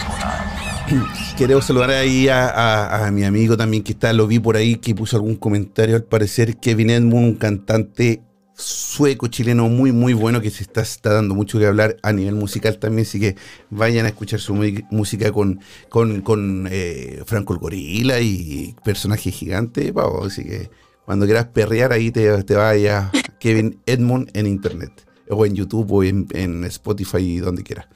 [1.36, 5.14] Quiero saludar ahí a, mi amigo también que está, lo vi por ahí, que puso
[5.14, 5.94] algún comentario.
[5.94, 8.24] Al parecer, Kevin Edmund, un cantante
[8.56, 12.34] sueco chileno muy muy bueno que se está, está, dando mucho que hablar a nivel
[12.34, 13.36] musical también, así que
[13.70, 14.54] vayan a escuchar su
[14.90, 21.46] música con, con, con eh, Franco el Gorila y personaje gigante, así que cuando quieras
[21.48, 26.64] perrear ahí te, te vaya Kevin Edmund en internet, o en YouTube o en, en
[26.64, 27.86] Spotify donde quieras.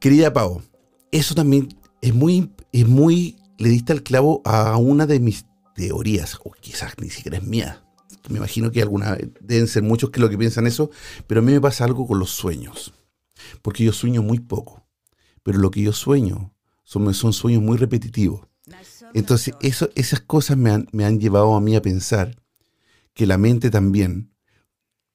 [0.00, 0.62] Querida Pau,
[1.10, 1.68] eso también
[2.02, 6.94] es muy, es muy, le diste al clavo a una de mis teorías, o quizás
[7.00, 7.84] ni siquiera es mía.
[8.28, 10.90] Me imagino que alguna, deben ser muchos que lo que piensan eso,
[11.26, 12.92] pero a mí me pasa algo con los sueños.
[13.62, 14.86] Porque yo sueño muy poco,
[15.42, 16.52] pero lo que yo sueño
[16.84, 18.47] son, son sueños muy repetitivos.
[19.14, 22.36] Entonces, eso, esas cosas me han, me han llevado a mí a pensar
[23.14, 24.30] que la mente también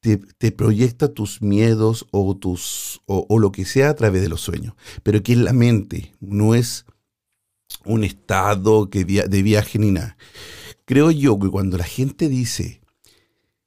[0.02, 4.76] te, proyecta tus miedos o, tus, o, lo que sea a través de los sueños.
[5.02, 6.86] Pero que la mente no es
[7.86, 10.18] un estado que de viaje ni nada.
[10.86, 12.82] Creo yo que cuando la gente dice,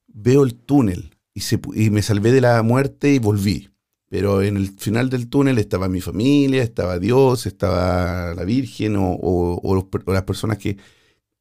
[0.06, 3.70] veo el túnel y, se, y me salvé de la muerte y volví,
[4.08, 9.90] pero en el final del túnel estaba mi familia, estaba Dios, estaba la Virgen o,
[10.06, 10.76] las personas que,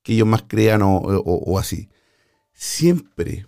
[0.01, 1.89] que, ellos más crean o así.
[2.54, 3.45] Siempre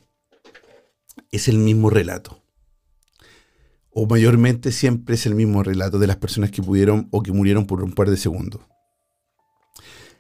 [1.31, 2.41] es el mismo relato.
[3.89, 7.65] O mayormente siempre es el mismo relato de las personas que pudieron o que murieron
[7.65, 8.61] por un par de segundos.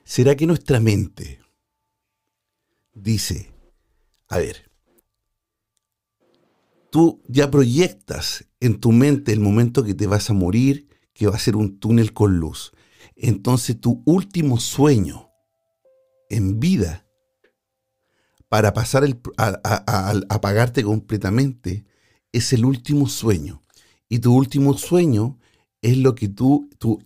[0.03, 1.39] ¿Será que nuestra mente
[2.93, 3.51] dice,
[4.29, 4.66] a ver,
[6.91, 11.35] tú ya proyectas en tu mente el momento que te vas a morir, que va
[11.35, 12.71] a ser un túnel con luz.
[13.15, 15.29] Entonces tu último sueño
[16.29, 17.05] en vida
[18.49, 19.19] para pasar el,
[20.29, 21.85] apagarte completamente
[22.31, 23.63] es el último sueño.
[24.09, 25.39] Y tu último sueño
[25.81, 27.01] es lo que tú, tu,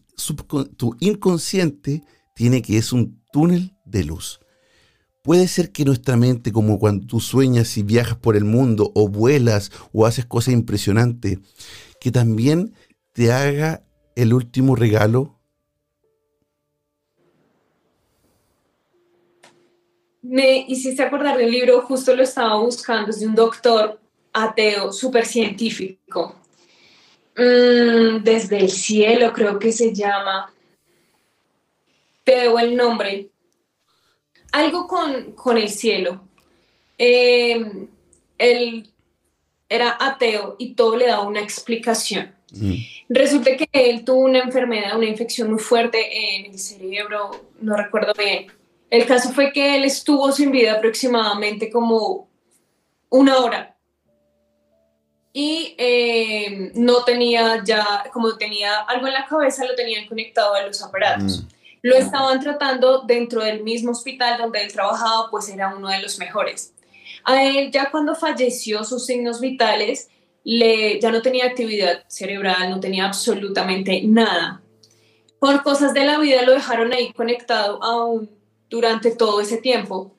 [0.78, 2.04] tu inconsciente
[2.36, 4.39] tiene que es un túnel de luz.
[5.22, 9.08] Puede ser que nuestra mente, como cuando tú sueñas y viajas por el mundo o
[9.08, 11.40] vuelas o haces cosas impresionantes,
[12.00, 12.74] que también
[13.14, 13.84] te haga
[14.16, 15.42] el último regalo
[20.22, 24.00] me hiciste acordar de un libro, justo lo estaba buscando, es de un doctor
[24.34, 26.36] ateo, súper científico.
[27.36, 30.54] Mm, desde el cielo, creo que se llama.
[32.24, 33.31] Te debo el nombre.
[34.52, 36.22] Algo con, con el cielo.
[36.98, 37.88] Eh,
[38.38, 38.90] él
[39.70, 42.34] era ateo y todo le daba una explicación.
[42.52, 42.76] Mm.
[43.10, 48.14] Resulta que él tuvo una enfermedad, una infección muy fuerte en el cerebro, no recuerdo
[48.14, 48.48] bien
[48.92, 52.30] el caso fue que él estuvo sin vida aproximadamente como
[53.10, 53.76] una hora
[55.34, 60.68] y eh, no tenía ya, como tenía algo en la cabeza, lo tenían conectado a
[60.68, 61.42] los aparatos.
[61.42, 61.48] Mm.
[61.82, 66.20] Lo estaban tratando dentro del mismo hospital donde él trabajaba, pues era uno de los
[66.20, 66.74] mejores.
[67.24, 70.10] A él ya cuando falleció sus signos vitales,
[70.44, 74.62] le, ya no tenía actividad cerebral, no tenía absolutamente nada.
[75.39, 78.30] Por cosas de la vida lo dejaron ahí conectado a un
[78.70, 80.15] durante todo ese tiempo.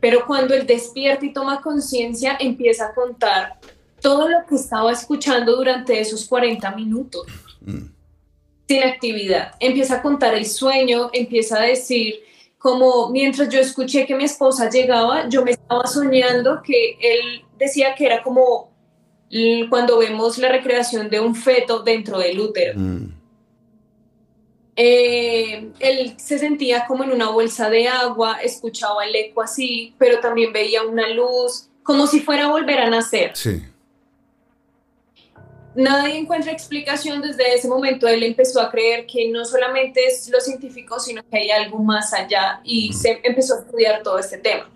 [0.00, 3.58] Pero cuando él despierta y toma conciencia, empieza a contar
[4.00, 7.26] todo lo que estaba escuchando durante esos 40 minutos.
[7.60, 7.95] Mm.
[8.68, 9.52] Sin actividad.
[9.60, 12.20] Empieza a contar el sueño, empieza a decir
[12.58, 17.94] como mientras yo escuché que mi esposa llegaba, yo me estaba soñando que él decía
[17.94, 18.72] que era como
[19.68, 22.78] cuando vemos la recreación de un feto dentro del útero.
[22.78, 23.12] Mm.
[24.76, 30.20] Eh, él se sentía como en una bolsa de agua, escuchaba el eco así, pero
[30.20, 33.30] también veía una luz, como si fuera a volver a nacer.
[33.34, 33.62] Sí.
[35.76, 38.08] Nadie encuentra explicación desde ese momento.
[38.08, 42.14] Él empezó a creer que no solamente es lo científico, sino que hay algo más
[42.14, 44.70] allá y se empezó a estudiar todo este tema.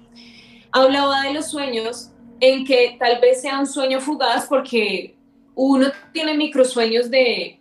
[0.71, 5.17] Hablaba de los sueños en que tal vez sea un sueño fugaz porque
[5.55, 7.59] uno tiene microsueños de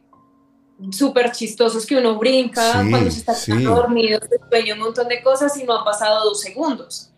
[0.91, 5.57] súper chistosos que uno brinca cuando se está dormido, se sueña un montón de cosas
[5.57, 7.09] y no ha pasado dos segundos.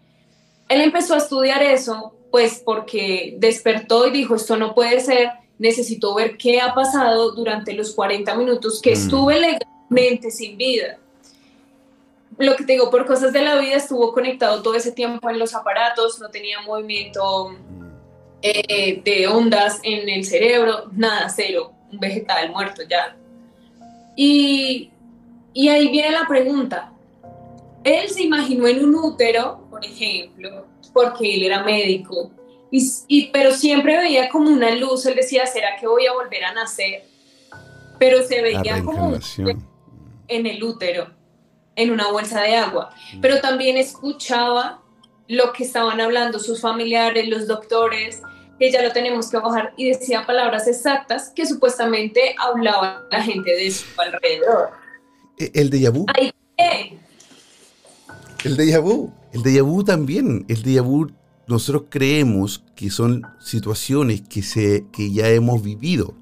[0.70, 5.30] Él empezó a estudiar eso, pues porque despertó y dijo, esto no puede ser,
[5.62, 8.94] necesito ver qué ha pasado durante los 40 minutos que mm.
[8.94, 10.98] estuve legalmente sin vida.
[12.38, 15.38] lo que te digo, por cosas de la vida estuvo conectado todo ese tiempo en
[15.38, 17.56] los aparatos, no tenía movimiento
[18.42, 23.16] eh, de ondas en el cerebro, nada, cero, un vegetal muerto ya.
[24.16, 24.90] Y,
[25.54, 26.92] y ahí viene la pregunta.
[27.84, 32.32] Él se imaginó en un útero, por ejemplo, porque él era médico,
[32.72, 36.54] y, pero siempre veía como una luz, él decía, ¿será que voy a volver a
[36.54, 37.04] nacer?
[38.00, 39.18] Pero se veía como
[40.28, 41.12] en el útero,
[41.76, 42.90] en una bolsa de agua.
[43.22, 44.82] Pero también escuchaba
[45.28, 48.22] lo que estaban hablando sus familiares, los doctores,
[48.58, 53.52] que ya lo tenemos que bajar, y decía palabras exactas que supuestamente hablaba la gente
[53.52, 54.72] de su alrededor.
[55.38, 56.06] ¿E-, ¿El de vu?
[58.44, 59.12] El de vu.
[59.34, 60.46] El de vu también.
[60.48, 61.12] El de vu
[61.48, 66.16] nosotros creemos que son situaciones que, se, que ya hemos vivido.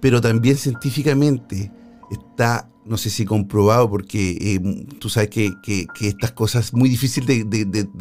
[0.00, 1.70] Pero también científicamente
[2.10, 5.52] está, no sé si comprobado, porque eh, tú sabes que,
[6.00, 7.44] estas cosas es muy difícil de,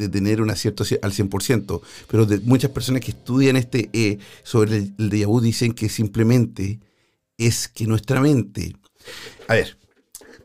[0.10, 4.94] tener un acierto al 100%, pero de muchas personas que estudian este eh, sobre el,
[4.98, 6.80] el déjà dicen que simplemente
[7.38, 8.76] es que nuestra mente...
[9.48, 9.78] A ver,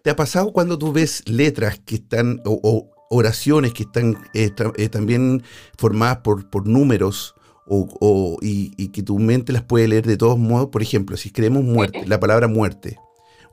[0.03, 4.89] ¿te ha pasado cuando tú ves letras que están, o oraciones que están eh, eh,
[4.89, 5.43] también
[5.77, 7.35] formadas por, por números
[7.73, 10.71] o, y, que tu mente las puede leer de todos modos.
[10.71, 12.99] Por ejemplo, si escribimos muerte, la palabra muerte,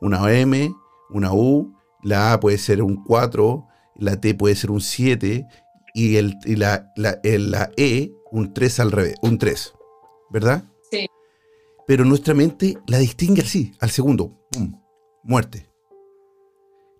[0.01, 0.73] una M,
[1.11, 3.67] una U, la A puede ser un 4,
[3.97, 5.45] la T puede ser un 7
[5.93, 9.73] y, el, la, la, la, E un 3 al revés, un 3,
[10.31, 10.63] ¿verdad?
[10.89, 11.07] Sí.
[11.85, 14.81] Pero nuestra mente la distingue así, al segundo, ¡pum!
[15.23, 15.69] Muerte.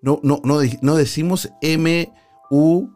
[0.04, 2.14] No, no, no, no decimos M,
[2.50, 2.88] U,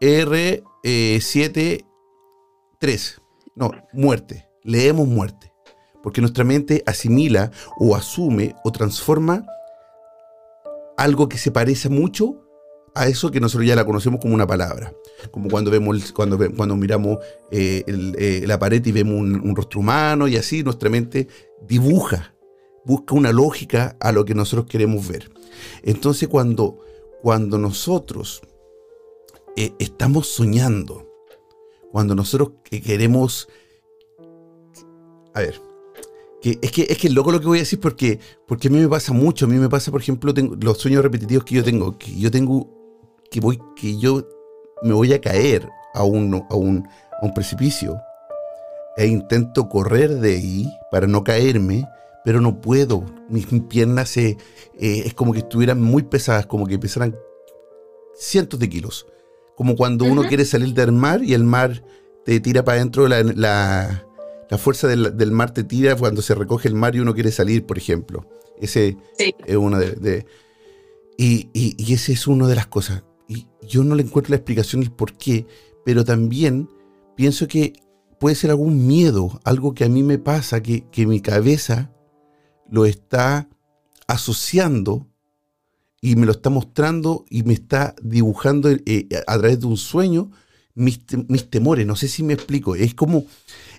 [0.00, 1.86] R, 7,
[2.78, 3.22] 3.
[3.54, 4.48] No, muerte.
[4.64, 5.52] Leemos muerte.
[6.02, 9.46] Porque nuestra mente asimila o asume o transforma
[10.96, 12.38] algo que se parece mucho
[12.94, 14.92] a eso que nosotros ya la conocemos como una palabra.
[15.30, 17.18] Como cuando vemos, cuando, cuando miramos
[17.50, 21.28] eh, eh, la pared y vemos un, un, rostro humano y así, nuestra mente
[21.62, 22.34] dibuja,
[22.84, 25.30] busca una lógica a lo que nosotros queremos ver.
[25.82, 26.80] Entonces cuando,
[27.22, 28.42] cuando nosotros
[29.56, 31.08] eh, estamos soñando.
[31.90, 33.48] Cuando nosotros queremos...
[35.34, 35.60] A ver,
[36.42, 38.78] que es que es que loco lo que voy a decir porque porque a mí
[38.78, 41.64] me pasa mucho a mí me pasa por ejemplo tengo, los sueños repetitivos que yo
[41.64, 42.68] tengo que yo tengo
[43.30, 44.28] que voy que yo
[44.82, 46.86] me voy a caer a un a un,
[47.22, 47.96] un precipicio
[48.96, 51.86] e intento correr de ahí para no caerme
[52.24, 54.36] pero no puedo mis, piernas eh,
[54.78, 57.16] es como que estuvieran muy pesadas como que pesaran
[58.16, 59.06] cientos de kilos
[59.62, 61.84] como cuando uno quiere salir del mar y el mar
[62.24, 66.74] te tira para adentro, la, la, fuerza del, mar te tira cuando se recoge el
[66.74, 68.28] mar y uno quiere salir, por ejemplo.
[68.60, 70.26] Ese es uno de...
[71.16, 73.04] y, y, y ese es una de las cosas.
[73.28, 75.46] Y yo no le encuentro la explicación el por qué,
[75.84, 76.68] pero también
[77.14, 77.74] pienso que
[78.18, 81.92] puede ser algún miedo, algo que a mí me pasa, que, que mi cabeza
[82.68, 83.48] lo está
[84.08, 85.06] asociando
[86.04, 90.32] y me lo está mostrando y me está dibujando eh, a través de un sueño
[90.74, 90.98] mis,
[91.48, 91.86] temores.
[91.86, 92.74] No sé si me explico.
[92.74, 93.24] Es como,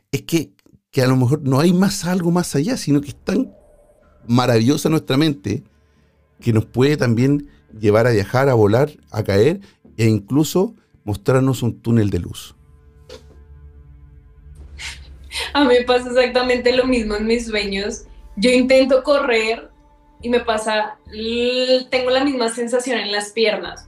[0.09, 0.53] es que,
[0.89, 3.53] que a lo mejor no hay más algo más allá, sino que es tan
[4.25, 5.63] maravillosa nuestra mente
[6.39, 9.59] que nos puede también llevar a viajar, a volar, a caer
[9.97, 12.55] e incluso mostrarnos un túnel de luz.
[15.53, 18.05] A mí pasa exactamente lo mismo en mis sueños.
[18.37, 19.72] Yo intento correr
[20.23, 20.97] y me pasa,
[21.91, 23.87] tengo la misma sensación en las piernas.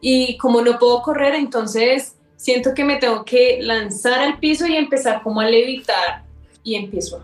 [0.00, 4.76] Y como no puedo correr, entonces siento que me tengo que lanzar al piso y
[4.76, 6.24] empezar como a levitar
[6.62, 7.22] y empiezo.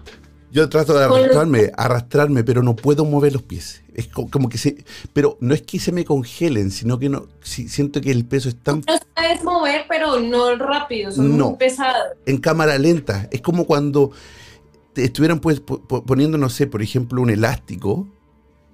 [0.50, 3.84] Yo trato de arrastrarme, arrastrarme, pero no puedo mover los pies.
[3.94, 8.00] Es como que se, pero no es que se me congelen, sino que no, siento
[8.00, 8.82] que el peso es tan.
[8.88, 12.16] No sabes mover, pero no rápido, son muy pesados.
[12.26, 14.10] En cámara lenta, es como cuando
[14.92, 18.08] te estuvieran pues, poniendo, no sé, por ejemplo, un elástico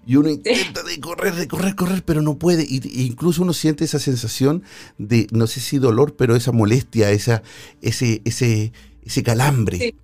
[0.07, 2.65] y uno intenta de correr, de correr, correr, pero no puede.
[2.67, 4.63] Y, e incluso uno siente esa sensación
[4.99, 7.43] de, no sé si dolor, pero esa molestia, esa,
[7.83, 8.73] ese, ese,
[9.05, 9.97] ese calambre.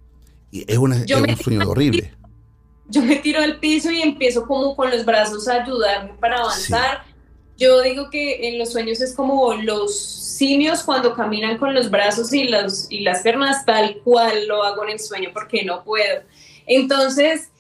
[0.51, 2.13] Y es, una, un sueño horrible.
[2.89, 7.05] Yo me tiro al piso y empiezo como con los brazos a ayudarme para avanzar.
[7.57, 12.33] Yo digo que en los sueños es como los simios cuando caminan con los brazos
[12.33, 16.23] y, los, y las piernas, tal cual lo hago en el sueño porque no puedo.
[16.67, 17.52] Entonces,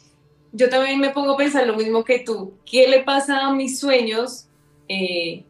[0.52, 2.54] yo también me pongo a pensar lo mismo que tú.
[2.64, 4.46] ¿Qué le pasa a mis sueños
[4.88, 5.44] eh,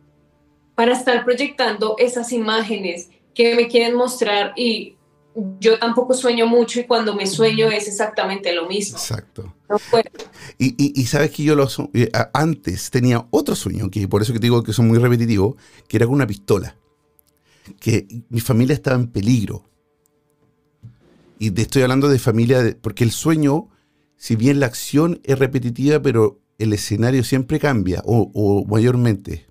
[0.74, 4.52] para estar proyectando esas imágenes que me quieren mostrar?
[4.56, 4.96] Y
[5.60, 8.98] yo tampoco sueño mucho y cuando me sueño es exactamente lo mismo.
[8.98, 9.54] Exacto.
[10.58, 14.46] y, sabes que yo lo, eh, antes tenía otro sueño, que por eso que te
[14.46, 15.56] digo que son muy repetitivos,
[15.88, 16.76] que era con una pistola.
[17.80, 19.64] Que mi familia estaba en peligro.
[21.38, 23.68] Y te estoy hablando de familia, porque el sueño,
[24.22, 29.48] si bien la acción es repetitiva, pero el escenario siempre cambia, o mayormente.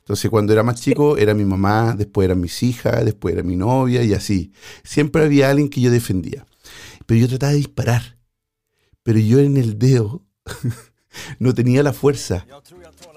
[0.00, 3.56] Entonces, cuando era más chico, era mi mamá, después eran mis hijas, después era mi
[3.56, 4.52] novia y así.
[4.84, 6.44] Siempre había alguien que yo defendía.
[7.06, 8.18] Pero yo trataba de disparar.
[9.02, 10.26] Pero yo en el dedo
[11.38, 12.46] no tenía la fuerza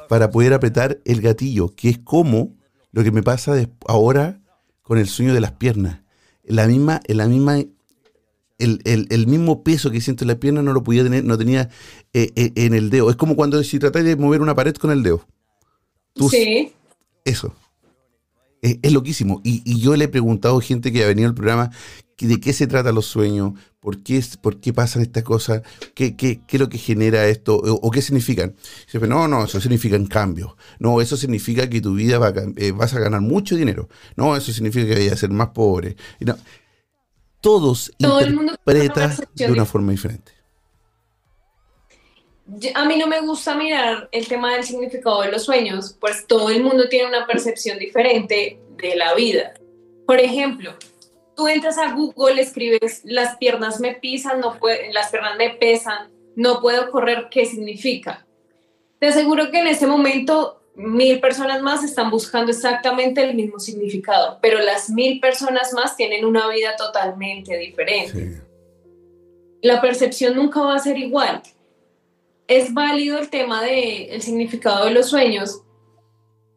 [0.08, 2.56] para poder apretar el gatillo, que es como
[2.94, 4.40] lo que me pasa ahora
[4.82, 6.04] con el sueño de las piernas.
[6.46, 7.58] La misma, la misma,
[8.58, 11.70] el, mismo peso que siento en la pierna no lo podía tener, no tenía
[12.14, 13.10] eh, eh, en el dedo.
[13.10, 15.26] Es como cuando si tratáis de mover una pared con el dedo
[16.30, 16.72] sí.
[17.24, 17.54] Eso.
[18.62, 19.42] Es, loquísimo.
[19.44, 21.70] Y, yo le he preguntado a gente que ha venido al programa
[22.18, 25.62] de qué se trata los sueños, por qué, por qué pasan estas cosas,
[25.94, 28.56] qué, qué, qué es lo que genera esto, o, qué significan.
[28.92, 30.58] Dice, no, no, eso significa cambio.
[30.80, 33.88] No, eso significa que tu vida va eh, vas a ganar mucho dinero.
[34.16, 35.96] No, eso significa que vayas a ser más pobre.
[37.46, 38.22] Todos Todo
[39.36, 40.32] de una forma diferente
[42.74, 46.50] a mí no me gusta mirar el tema del significado de los sueños, pues todo
[46.50, 49.54] el mundo tiene una percepción diferente de la vida.
[50.06, 50.76] Por ejemplo,
[51.36, 54.58] tú entras a Google, escribes las piernas me pisan, no
[54.92, 58.26] las piernas me pesan, no puedo correr, ¿qué significa?
[59.00, 64.40] Te aseguro que en ese momento mil personas más están buscando exactamente el mismo significado,
[64.42, 68.42] pero las mil personas más tienen una vida totalmente diferente.
[69.62, 71.42] La percepción nunca va a ser igual
[72.48, 75.62] es válido el tema del el significado de los sueños.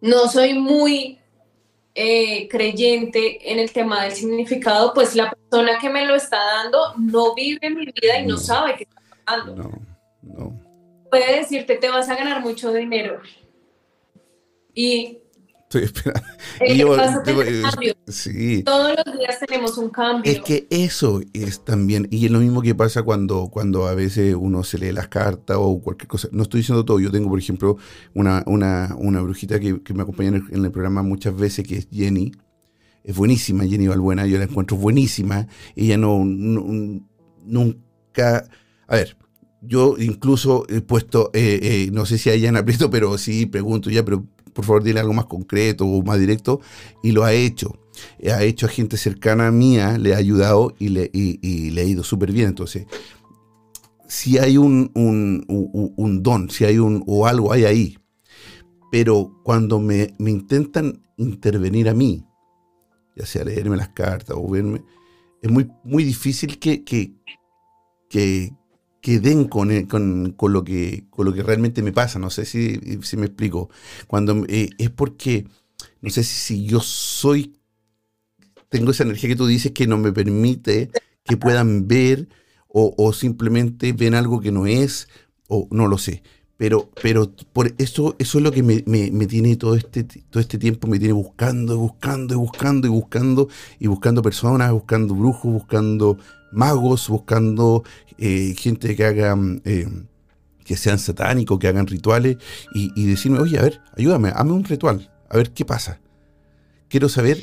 [0.01, 1.19] No soy muy
[1.95, 6.95] eh, creyente en el tema del significado, pues la persona que me lo está dando
[6.97, 9.57] no vive mi vida y no, sabe qué está pasando.
[9.57, 9.71] No,
[10.23, 10.61] no.
[11.11, 13.21] Puede decirte, te vas a ganar mucho dinero.
[14.79, 15.19] Y
[15.65, 16.25] Estoy esperando.
[18.07, 18.63] sí.
[18.63, 20.33] Todos los días tenemos un cambio.
[20.33, 24.35] Es que eso es también, y es lo mismo que pasa cuando, cuando a veces
[24.39, 26.29] uno se lee las cartas o cualquier cosa.
[26.31, 27.77] No estoy diciendo todo, yo tengo, por ejemplo,
[28.15, 32.31] una, una, una brujita que, me acompaña en el, programa muchas veces, que es Jenny.
[33.03, 35.49] Es buenísima, Jenny Valbuena, yo la encuentro buenísima.
[35.75, 37.05] Ella no, nunca...
[38.87, 39.17] A ver,
[39.61, 44.05] yo incluso he puesto, eh, eh, no sé si hayan aprieto, pero sí pregunto ya,
[44.05, 44.25] pero
[44.59, 46.61] por favor dile algo más concreto o más directo,
[47.01, 47.79] y lo ha hecho.
[48.29, 52.33] Ha hecho a gente cercana a mía, le ha ayudado y le, ha ido súper
[52.33, 52.49] bien.
[52.49, 52.89] Entonces,
[54.09, 54.91] si hay un,
[56.25, 57.99] don, si hay un, o algo hay ahí,
[58.91, 62.27] pero cuando me, intentan intervenir a mí,
[63.15, 64.83] ya sea leerme las cartas o verme,
[65.41, 68.53] es muy, muy difícil que, que,
[69.09, 72.19] que den con, eh, con, con, lo que, con lo que realmente me pasa.
[72.19, 73.71] No sé si, si me explico.
[74.07, 75.47] Cuando eh, es porque,
[76.03, 77.57] no sé si, yo soy,
[78.69, 80.91] tengo esa energía que tú dices que no me permite
[81.25, 82.29] que puedan ver
[82.69, 85.09] o, o simplemente ven algo que no es,
[85.49, 86.23] o no lo sé.
[86.59, 90.41] Pero, pero por eso, eso es lo que me, me, me, tiene todo este, todo
[90.43, 93.49] este tiempo, me tiene buscando, buscando, buscando, y buscando,
[93.79, 96.19] y buscando personas, buscando brujos, buscando
[96.53, 97.85] magos, buscando
[98.19, 99.89] eh, gente que hagan, eh,
[100.65, 102.37] que sean satánicos, que hagan rituales,
[102.75, 106.01] y, decirme, oye, a ver, ayúdame, hazme un ritual, a ver qué pasa.
[106.89, 107.43] Quiero saber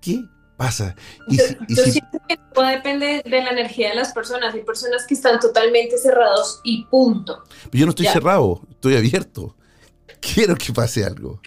[0.00, 0.24] qué
[0.56, 0.94] pasa.
[1.28, 4.54] Y yo, siento que todo depende de la energía de las personas.
[4.54, 7.44] Hay personas que están totalmente cerrados y punto.
[7.70, 9.56] Pero yo no estoy cerrado, estoy abierto.
[10.20, 11.40] Quiero que pase algo.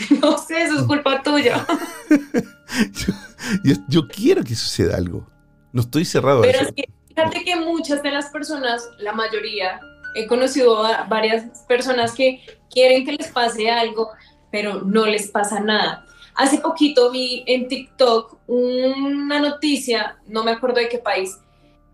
[0.20, 1.66] No sé, eso es culpa tuya.
[3.88, 5.26] yo, quiero que suceda algo.
[5.72, 6.42] No estoy cerrado.
[6.42, 9.80] Pero es que fíjate que muchas de las personas, la mayoría,
[10.14, 12.40] he conocido a varias personas que
[12.70, 14.10] quieren que les pase algo,
[14.50, 16.04] pero no les pasa nada.
[16.34, 21.38] Hace poquito vi en TikTok una noticia, no me acuerdo de qué país,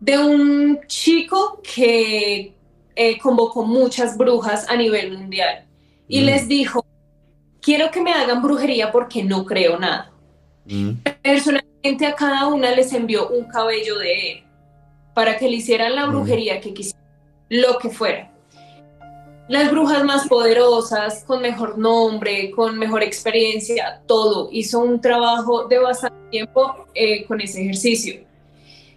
[0.00, 2.54] de un chico que
[2.94, 5.66] eh, convocó muchas brujas a nivel mundial
[6.08, 6.24] y mm.
[6.24, 6.86] les dijo,
[7.60, 10.12] quiero que me hagan brujería porque no creo nada.
[10.66, 10.92] Mm.
[11.22, 11.75] Personalmente
[12.06, 14.44] a cada una les envió un cabello de él
[15.14, 17.02] para que le hicieran la brujería que quisieran,
[17.48, 18.32] lo que fuera.
[19.48, 24.48] Las brujas más poderosas, con mejor nombre, con mejor experiencia, todo.
[24.50, 28.20] Hizo un trabajo de bastante tiempo eh, con ese ejercicio.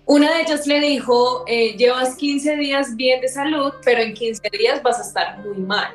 [0.05, 4.41] Una de ellas le dijo, eh, llevas 15 días bien de salud, pero en 15
[4.57, 5.93] días vas a estar muy mal.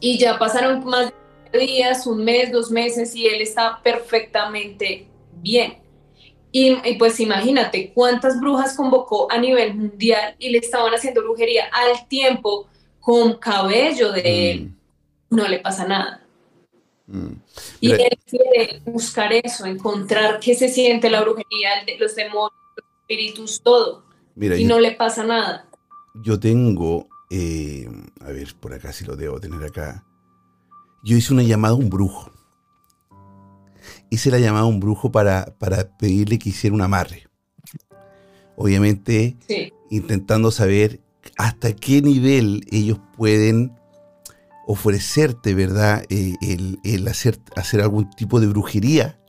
[0.00, 1.12] Y ya pasaron más
[1.52, 5.06] de días, un mes, dos meses y él está perfectamente
[5.46, 5.78] bien.
[6.52, 12.08] Y, pues imagínate cuántas brujas convocó a nivel mundial y le estaban haciendo brujería al
[12.08, 12.66] tiempo
[12.98, 14.60] con cabello de él.
[14.62, 15.36] Mm.
[15.36, 16.24] No le pasa nada.
[17.06, 17.32] Mm.
[17.80, 21.70] Y él quiere buscar eso, encontrar qué se siente la brujería,
[22.00, 24.04] los demonios, los espíritus, todo.
[24.34, 25.68] y no le pasa nada.
[26.14, 27.86] Yo tengo, eh,
[28.20, 30.04] a ver, por acá si lo debo tener acá.
[31.04, 32.32] Yo hice una llamada a un brujo.
[34.10, 37.26] Hice la llamada a un brujo para, para pedirle que hiciera un amarre.
[38.56, 39.36] Obviamente,
[39.90, 41.00] intentando saber
[41.36, 43.72] hasta qué nivel ellos pueden
[44.66, 46.04] ofrecerte, ¿verdad?
[46.08, 46.34] Eh,
[46.82, 49.20] el, hacer, hacer algún tipo de brujería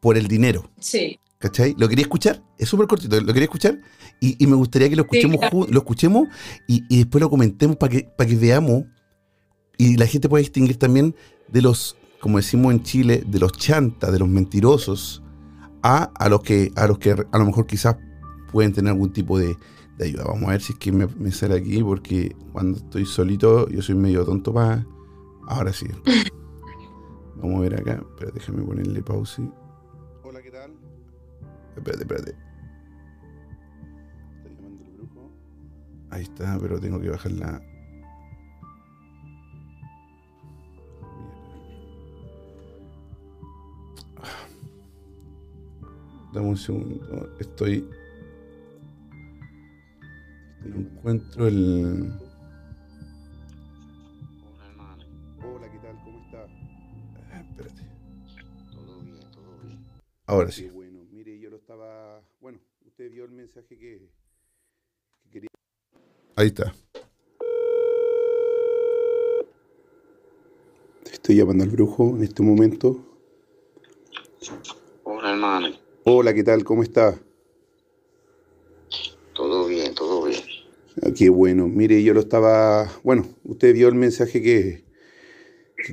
[0.00, 0.70] por el dinero.
[0.80, 1.20] Sí.
[1.38, 1.76] ¿Cachai?
[1.78, 2.42] ¿Lo quería escuchar?
[2.58, 3.80] Es súper cortito, ¿lo quería escuchar?
[4.20, 6.26] Y, me gustaría que lo escuchemos, lo escuchemos
[6.66, 8.84] y, después lo comentemos para que, para que veamos
[9.76, 11.14] y la gente pueda distinguir también
[11.46, 15.22] de los, como decimos en Chile, de los chantas, de los mentirosos,
[15.82, 17.96] a, a, los que, a los que a lo mejor quizás
[18.50, 19.56] pueden tener algún tipo de,
[19.98, 20.24] de ayuda.
[20.24, 23.94] Vamos a ver si es que me, sale aquí, porque cuando estoy solito yo soy
[23.94, 24.86] medio tonto para...
[25.46, 25.86] Ahora sí.
[27.36, 27.92] Vamos a ver acá.
[27.94, 29.42] Espera, déjame ponerle pausa.
[30.22, 30.72] Hola, ¿qué tal?
[31.76, 32.34] Espérate, espérate.
[36.10, 37.62] Ahí está, pero tengo que bajar la...
[46.32, 47.36] Dame un segundo.
[47.38, 47.88] Estoy
[50.68, 52.12] no encuentro el.
[54.44, 55.04] Hola, hermano.
[55.42, 55.96] Hola, ¿qué tal?
[56.04, 56.46] ¿Cómo está?
[57.32, 57.82] Ah, espérate.
[58.72, 59.86] Todo bien, todo bien.
[60.26, 60.68] Ahora sí.
[60.68, 62.22] bueno, mire, yo lo estaba.
[62.40, 64.10] Bueno, usted vio el mensaje que,
[65.22, 65.48] que quería.
[66.36, 66.74] Ahí está.
[71.10, 73.04] Estoy llamando al brujo en este momento.
[75.04, 75.87] Hola, hermano.
[76.10, 76.64] Hola, ¿qué tal?
[76.64, 77.20] ¿Cómo está?
[81.02, 81.68] Ah, qué bueno.
[81.68, 82.90] Mire, yo lo estaba.
[83.02, 84.86] Bueno, usted vio el mensaje que,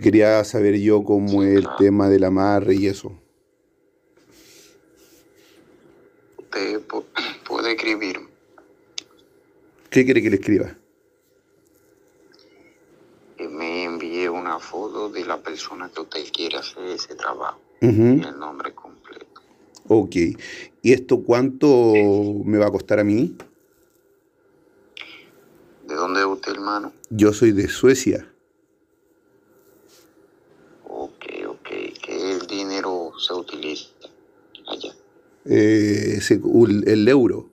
[0.01, 3.11] quería saber yo cómo es el tema del amarre y eso.
[6.37, 6.79] Usted
[7.45, 8.21] puede escribir.
[9.89, 10.77] ¿Qué quiere que le escriba?
[13.35, 17.59] Que me envíe una foto de la persona que usted quiere hacer ese trabajo.
[17.81, 18.94] y el nombre completo.
[19.87, 20.15] Ok.
[20.81, 21.67] ¿Y esto cuánto
[22.43, 23.35] me va a costar a mí?
[25.87, 26.91] ¿De dónde es usted, hermano?
[27.09, 28.27] Yo soy de Suecia.
[30.87, 31.69] Ok, ok.
[32.03, 33.89] ¿Qué el dinero se utiliza
[34.67, 34.93] allá?
[35.45, 36.19] Eh,
[36.85, 37.51] el euro.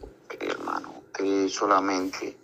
[0.00, 1.02] Ok, hermano.
[1.06, 2.36] Usted solamente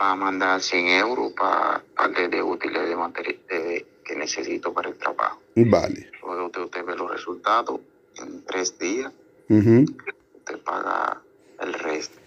[0.00, 4.96] va a mandar 100 euros para darle de útiles de material que necesito para el
[4.96, 5.40] trabajo.
[5.56, 6.10] Vale.
[6.22, 7.80] Luego usted, usted ve los resultados
[8.16, 9.12] en tres días
[10.44, 11.20] te paga
[11.60, 12.18] el resto.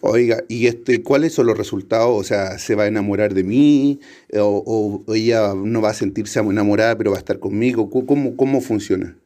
[0.00, 2.16] Oiga, ¿y este, cuáles son los resultados?
[2.16, 4.00] O sea, ¿se va a enamorar de mí?
[4.34, 7.90] ¿O, ella no va a sentirse enamorada, pero va a estar conmigo?
[7.90, 9.16] ¿Cómo, cómo funciona?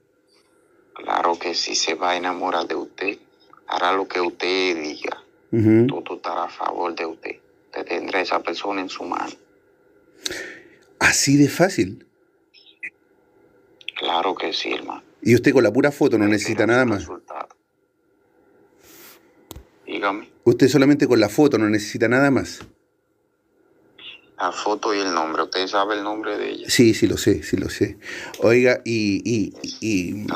[0.94, 3.18] Claro que sí se va a enamorar de usted.
[3.66, 5.22] Hará lo que usted diga.
[5.88, 7.36] Todo estará a favor de usted.
[7.66, 9.32] Usted tendrá esa persona en su mano.
[11.03, 12.07] ¿Así de fácil?
[13.98, 15.03] Claro que sí, hermano.
[15.20, 17.09] Y usted con la pura foto no necesita nada más.
[19.84, 20.30] Dígame.
[20.44, 22.61] Usted solamente con la foto no necesita nada más.
[24.38, 25.42] La foto y el nombre.
[25.42, 26.70] ¿Usted sabe el nombre de ella?
[26.70, 27.98] Sí, sí lo sé, sí lo sé.
[28.38, 30.26] Oiga, y, y, y,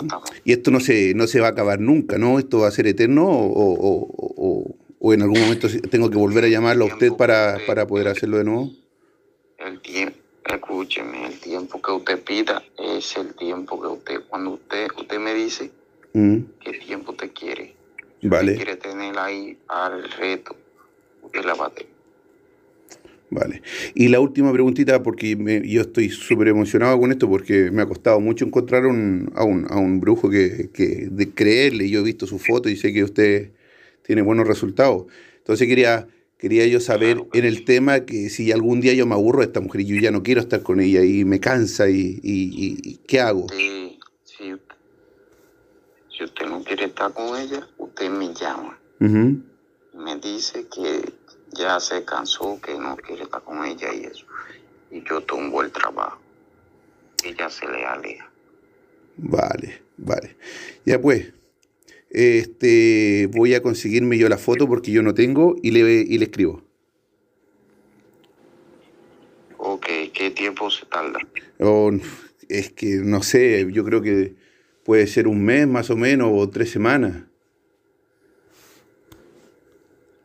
[0.44, 2.40] y esto no se, no se va a acabar nunca, ¿no?
[2.40, 6.86] ¿Esto va a ser eterno o, o, en algún momento tengo que volver a llamarlo
[6.86, 8.72] a usted para, para poder hacerlo de nuevo?
[9.58, 14.88] El tiempo, escúcheme, el tiempo que usted pida es el tiempo que usted, cuando usted,
[14.96, 15.70] usted me dice
[16.12, 16.38] mm.
[16.60, 17.74] qué tiempo usted quiere
[18.22, 18.54] Vale.
[18.54, 20.56] quiere tener ahí al reto
[21.32, 21.92] de la batería.
[23.28, 23.62] Vale.
[23.94, 28.20] Y la última preguntita, porque yo estoy súper emocionado con esto, porque me ha costado
[28.20, 31.90] mucho encontrar un, a, un, a un brujo que, que de creerle.
[31.90, 33.50] Yo he visto su foto y sé que usted
[34.02, 35.06] tiene buenos resultados.
[35.38, 36.06] Entonces quería,
[36.38, 39.60] quería yo saber en el tema que si algún día yo me aburro de esta
[39.60, 43.20] mujer y yo ya no quiero estar con ella y me cansa y, y, ¿qué
[43.20, 43.46] hago?
[43.50, 44.54] Sí, sí,
[46.16, 48.78] si usted no quiere estar con ella, usted me llama.
[48.98, 51.12] Me dice que
[51.52, 54.26] ya se cansó, que no quiere estar con ella y eso.
[54.90, 56.20] Y yo tumbo el trabajo.
[57.24, 58.30] Ella se le aleja.
[59.16, 60.36] Vale, vale.
[60.84, 61.32] Ya pues,
[62.16, 66.24] este, voy a conseguirme yo la foto porque yo no tengo y le, y le
[66.24, 66.62] escribo.
[69.58, 71.18] Ok, qué tiempo se tarda?
[72.48, 74.34] es que no sé, yo creo que
[74.82, 77.24] puede ser un mes más o menos o tres semanas.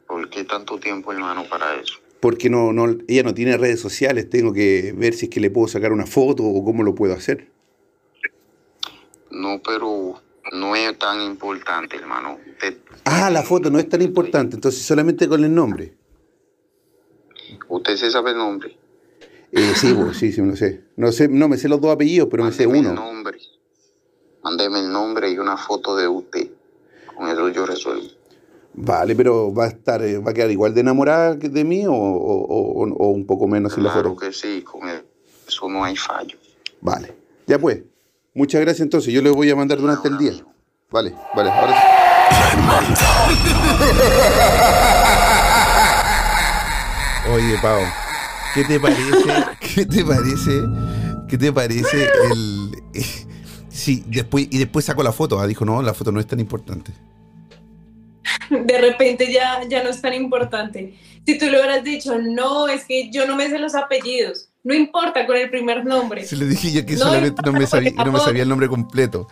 [0.08, 1.96] ¿Por qué tanto tiempo, hermano, para eso?
[2.22, 5.50] Porque no, no, ella no tiene redes sociales, tengo que ver si es que le
[5.50, 7.50] puedo sacar una foto o cómo lo puedo hacer.
[9.30, 10.22] No, pero
[10.52, 12.38] no es tan importante, hermano.
[13.06, 15.96] ah, la foto no es tan importante, entonces solamente con el nombre.
[17.68, 18.78] ¿Usted se sabe el nombre?
[19.52, 20.84] Eh, sí, sí, sí, lo sé.
[20.96, 21.28] No, sé.
[21.28, 22.90] no me sé los dos apellidos, pero me sé uno.
[22.90, 23.38] El nombre.
[24.44, 26.50] Mándeme el nombre y una foto de usted.
[27.16, 28.08] Con eso yo resuelvo.
[28.74, 31.94] Vale, pero va a estar, eh, va a quedar igual de enamorada de mí o,
[31.94, 34.16] un poco menos en la foto.
[34.16, 36.38] Claro que sí, con eso no hay fallo.
[36.80, 37.14] Vale,
[37.46, 37.84] ya pues.
[38.34, 40.32] Muchas gracias entonces, yo le voy a mandar durante el día.
[40.90, 41.88] Vale, vale, ahora sí.
[47.30, 47.82] Oye, Pau,
[48.54, 49.46] ¿qué te parece?
[49.76, 50.62] ¿Qué te parece?
[51.28, 52.72] ¿Qué te parece el
[53.70, 56.40] sí, después y después sacó la foto, ah, dijo, "No, la foto no es tan
[56.40, 56.92] importante."
[58.50, 60.98] De repente ya ya no es tan importante.
[61.26, 64.74] Si tú le hubieras dicho, "No, es que yo no me sé los apellidos." No
[64.74, 66.26] importa con el primer nombre.
[66.26, 69.28] Se le dije yo que solamente no me, sabía, no me sabía el nombre completo.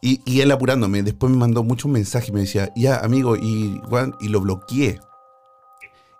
[0.00, 3.80] Y, y, él apurándome, después me mandó muchos mensajes, me decía, ya amigo, y,
[4.20, 5.00] y lo bloqueé.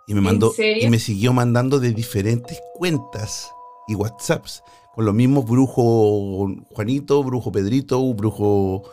[0.05, 3.51] Y me mandó, y me siguió mandando de diferentes cuentas
[3.87, 4.63] y WhatsApps,
[4.95, 8.83] con los mismos brujo Juanito, brujo Pedrito, brujo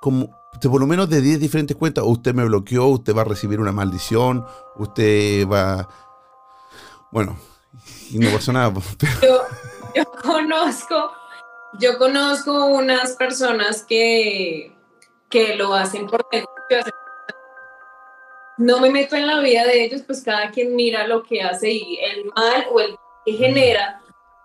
[0.00, 0.30] como
[0.62, 3.72] por lo menos de 10 diferentes cuentas, usted me bloqueó, usted va a recibir una
[3.72, 4.44] maldición,
[4.76, 5.88] usted va...
[7.10, 7.36] Bueno,
[8.10, 8.72] y no pasó nada.
[9.94, 11.12] Yo, conozco,
[11.78, 14.72] yo conozco unas personas que,
[15.28, 16.92] que lo hacen por negocio.
[18.58, 21.70] No me meto en la vida de ellos, pues cada quien mira lo que hace
[21.70, 24.00] y el mal o el que genera,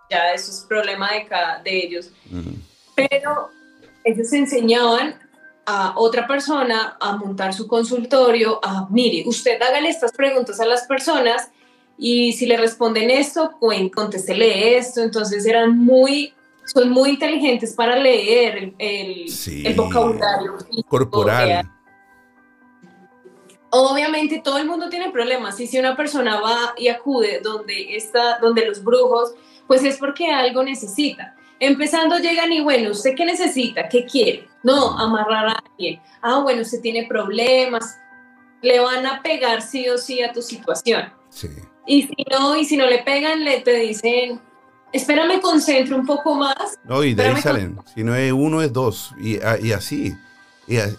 [0.08, 2.10] ya eso es problema de, cada, de ellos.
[2.94, 3.50] Pero
[4.04, 5.18] ellos enseñaban
[5.66, 10.86] a otra persona a montar su consultorio, a, mire, usted hágale estas preguntas a las
[10.86, 11.50] personas
[11.98, 13.52] y si le responden esto,
[13.94, 15.02] contéstele esto.
[15.02, 16.34] Entonces eran muy,
[16.64, 19.32] son muy inteligentes para leer el,
[19.64, 20.56] el, vocabulario
[20.88, 21.70] corporal.
[23.70, 28.38] Obviamente todo el mundo tiene problemas y si una persona va y acude donde está,
[28.38, 29.34] donde los brujos,
[29.66, 31.34] pues es porque algo necesita.
[31.58, 33.88] Empezando llegan y bueno, ¿usted qué necesita?
[33.88, 34.48] ¿Qué quiere?
[34.62, 36.00] No, amarrar a alguien.
[36.22, 37.98] Ah, bueno, usted tiene problemas.
[38.64, 41.12] Le van a pegar sí o sí a tu situación.
[41.28, 41.48] Sí.
[41.86, 44.40] Y si no, y si no le pegan, le te dicen,
[44.92, 46.78] espérame, concentro un poco más.
[46.84, 47.78] No, y de ahí salen.
[47.94, 49.12] Si no es uno, es dos.
[49.20, 50.14] Y, ah, así.
[50.66, 50.96] Y, es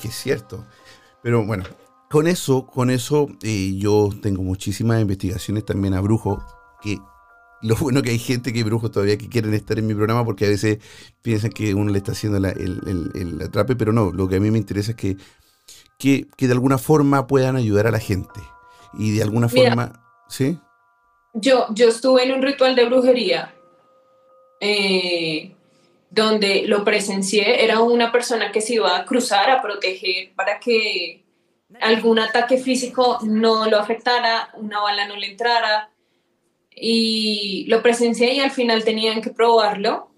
[0.00, 0.66] que es cierto.
[1.22, 1.64] Pero bueno,
[2.10, 6.42] con eso, con eso, eh, yo tengo muchísimas investigaciones también a brujos
[6.82, 6.98] que
[7.62, 10.46] lo bueno que hay gente que brujos todavía que quieren estar en mi programa porque
[10.46, 10.78] a veces
[11.22, 14.58] piensan que uno le está haciendo el, atrape, pero no, lo que a mí me
[14.58, 15.16] interesa es que,
[15.98, 18.40] que, de alguna forma puedan ayudar a la gente
[18.98, 20.58] y de alguna forma ¿Sí?
[21.34, 23.54] Yo, yo estuve en un ritual de brujería
[24.60, 25.54] eh,
[26.10, 27.62] donde lo presencié.
[27.64, 31.24] Era una persona que se iba a cruzar a proteger para que
[31.80, 35.90] algún ataque físico no lo afectara, una bala no le entrara.
[36.70, 40.10] Y lo presencié y al final tenían que probarlo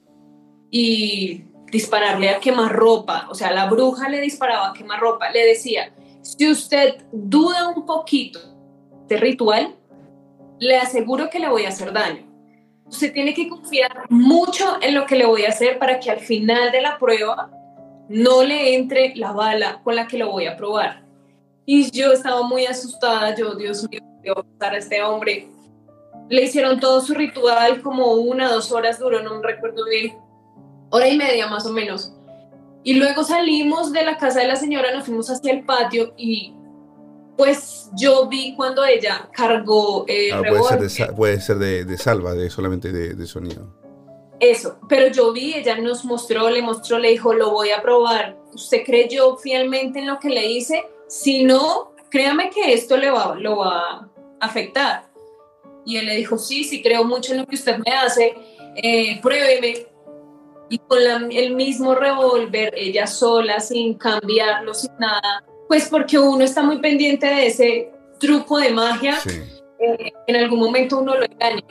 [0.70, 3.26] y dispararle a quemarropa.
[3.30, 5.30] O sea, la bruja le disparaba a quemarropa.
[5.30, 5.92] Le decía,
[6.22, 8.40] si usted duda un poquito
[9.06, 9.74] de ritual,
[10.58, 12.26] le aseguro que le voy a hacer daño.
[12.86, 16.20] Usted tiene que confiar mucho en lo que le voy a hacer para que al
[16.20, 17.50] final de la prueba
[18.08, 21.04] no le entre la bala con la que lo voy a probar.
[21.66, 25.48] Y yo estaba muy asustada, yo, Dios mío, voy a pasar a este hombre.
[26.30, 30.16] Le hicieron todo su ritual, como una, dos horas duró, no me recuerdo bien,
[30.90, 32.12] hora y media más o menos.
[32.84, 36.54] Y luego salimos de la casa de la señora, nos fuimos hacia el patio y
[37.36, 42.34] pues yo vi cuando ella cargó el ah, puede ser, de, puede ser de, salva,
[42.34, 43.72] de solamente de, sonido.
[44.40, 48.36] Eso, pero yo vi, ella nos mostró, le mostró, le dijo, lo voy a probar.
[48.52, 50.84] ¿Usted creyó fielmente en lo que le hice?
[51.08, 54.10] Si no, créame que esto le va, lo va a
[54.40, 55.08] afectar.
[55.84, 58.34] Y él le dijo, sí, sí, creo mucho en lo que usted me hace,
[58.76, 59.87] eh, pruébeme.
[60.70, 60.98] Y con
[61.32, 67.26] el mismo revólver, ella sola, sin cambiarlo, sin nada, pues porque uno está muy pendiente
[67.26, 69.18] de ese truco de magia.
[69.78, 71.62] Eh, en algún momento uno lo engaña.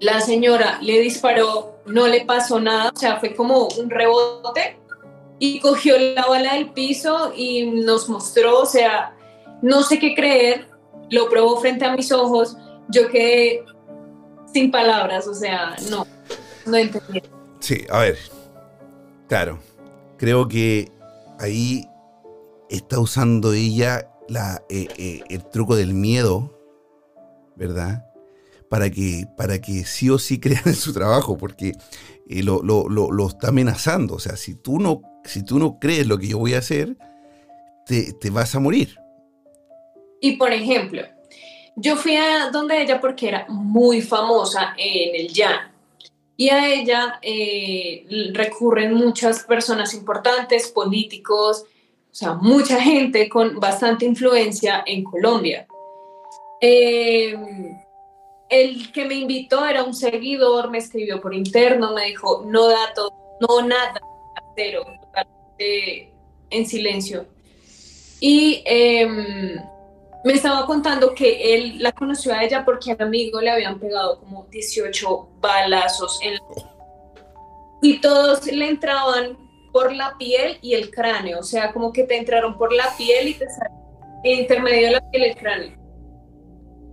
[0.00, 4.78] La señora le disparó, no le pasó nada, o sea, fue como un rebote
[5.38, 9.16] y cogió la bala del piso y nos mostró, o sea,
[9.62, 10.68] no sé qué creer,
[11.10, 12.56] lo probó frente a mis ojos,
[12.88, 13.64] yo quedé
[14.52, 16.06] sin palabras, o sea, no,
[16.66, 17.22] no entendí.
[17.64, 18.18] Sí, a ver,
[19.26, 19.58] claro,
[20.18, 20.92] creo que
[21.38, 21.88] ahí
[22.68, 26.60] está usando ella la, eh, eh, el truco del miedo,
[27.56, 28.04] ¿verdad?
[28.68, 31.72] Para que, para que sí o sí crean en su trabajo, porque
[32.28, 34.16] eh, lo, lo, está amenazando.
[34.16, 36.98] O sea, si tú, no, si tú no crees lo que yo voy a hacer,
[37.86, 38.94] te, te vas a morir.
[40.20, 41.00] Y por ejemplo,
[41.76, 45.73] yo fui a donde ella porque era muy famosa en el llano.
[46.36, 47.20] Y a ella
[48.32, 51.64] recurren muchas personas importantes, políticos,
[52.10, 55.66] o sea, mucha gente con bastante influencia en Colombia.
[56.60, 57.36] Eh,
[58.48, 63.10] el que me invitó era un seguidor, me escribió por interno, me dijo, no datos,
[63.40, 64.00] no nada,
[64.54, 64.84] cero,
[65.58, 67.26] en silencio.
[68.20, 69.56] Y em,
[70.24, 74.18] me estaba contando que él la conoció a ella porque al amigo le habían pegado
[74.18, 76.38] como 18 balazos en
[77.82, 79.36] y todos le entraban
[79.70, 83.28] por la piel y el cráneo, o sea, como que te entraron por la piel
[83.28, 83.84] y te salieron
[84.24, 85.78] intermedio de la piel y el cráneo.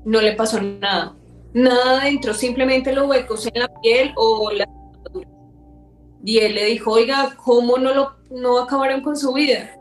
[0.04, 1.16] No le pasó nada,
[1.54, 4.68] nada dentro, simplemente los huecos en la piel o la
[6.24, 9.76] y él le dijo, oiga, ¿cómo no, lo, no acabaron con su vida?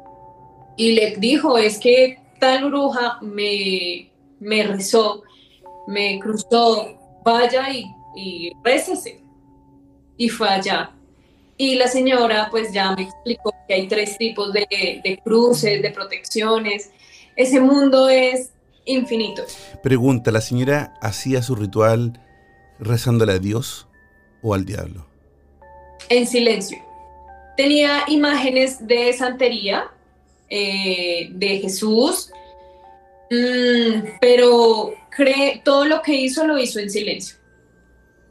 [0.77, 4.11] Y le dijo, es que tal bruja me,
[4.41, 5.23] me rezó,
[5.87, 7.85] me cruzó, vaya y,
[8.17, 9.23] y récese.
[10.17, 10.93] Y fue allá.
[11.61, 16.91] Y la señora pues ya me explicó que hay tres tipos de, cruces, de protecciones.
[17.37, 18.53] Ese mundo es
[18.87, 19.43] infinito.
[19.83, 22.19] Pregunta, ¿la señora hacía su ritual
[22.79, 23.89] rezándole a Dios
[24.43, 25.07] o al diablo?
[26.09, 26.79] En silencio.
[27.59, 29.91] Tenía imágenes de santería,
[30.53, 32.33] eh, de Jesús,
[33.31, 37.37] mm, pero cree, todo lo que hizo lo hizo en silencio.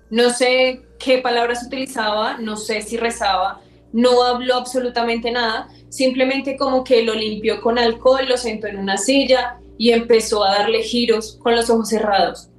[0.10, 3.62] No sé qué palabras utilizaba, no sé si rezaba,
[3.94, 8.98] no habló absolutamente nada, simplemente como que lo limpió con alcohol, lo sentó en una
[8.98, 12.50] silla y empezó a darle giros con los ojos cerrados.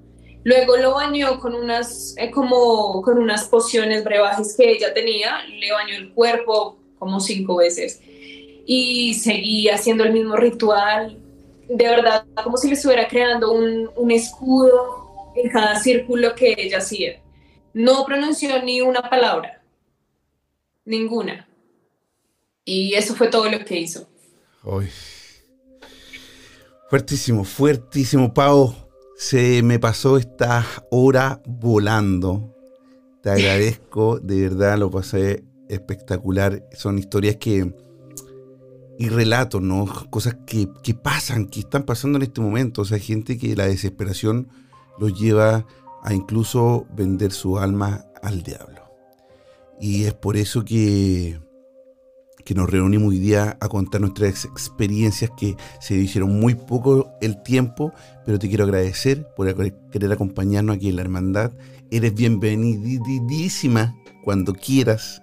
[0.42, 5.70] Luego lo bañó con unas, eh, como, con unas pociones brebajes que ella tenía, le
[5.70, 8.00] bañó el cuerpo como cinco veces
[8.66, 11.18] y seguía haciendo el mismo ritual,
[11.68, 16.78] de verdad, como si le estuviera creando un, un escudo en cada círculo que ella
[16.78, 17.20] hacía.
[17.72, 19.62] No pronunció ni una palabra,
[20.84, 21.48] ninguna.
[22.64, 24.08] Y eso fue todo lo que hizo.
[26.88, 28.74] Fuertísimo, fuertísimo, Pau.
[29.16, 32.56] Se me pasó esta hora volando.
[33.22, 36.64] Te agradezco, de verdad lo pasé espectacular.
[36.72, 37.72] Son historias que.
[39.00, 39.86] Y relatos, ¿no?
[40.10, 42.82] Cosas que, que pasan, que están pasando en este momento.
[42.82, 44.48] O sea, gente que la desesperación
[44.98, 45.64] los lleva
[46.02, 48.82] a incluso vender su alma al diablo.
[49.80, 51.40] Y es por eso que,
[52.44, 57.42] que nos reunimos hoy día a contar nuestras experiencias que se hicieron muy poco el
[57.42, 57.94] tiempo,
[58.26, 59.50] pero te quiero agradecer por
[59.90, 61.52] querer acompañarnos aquí en la hermandad.
[61.90, 65.22] Eres bienvenidísima cuando quieras,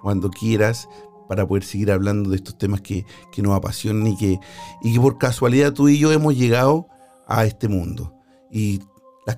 [0.00, 0.88] cuando quieras,
[1.28, 4.38] para poder seguir hablando de estos temas que, que nos apasionan y que,
[4.82, 6.88] y que por casualidad tú y yo hemos llegado
[7.26, 8.14] a este mundo.
[8.50, 8.80] Y
[9.26, 9.36] las,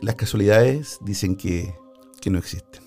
[0.00, 1.74] las casualidades dicen que,
[2.26, 2.82] no existen.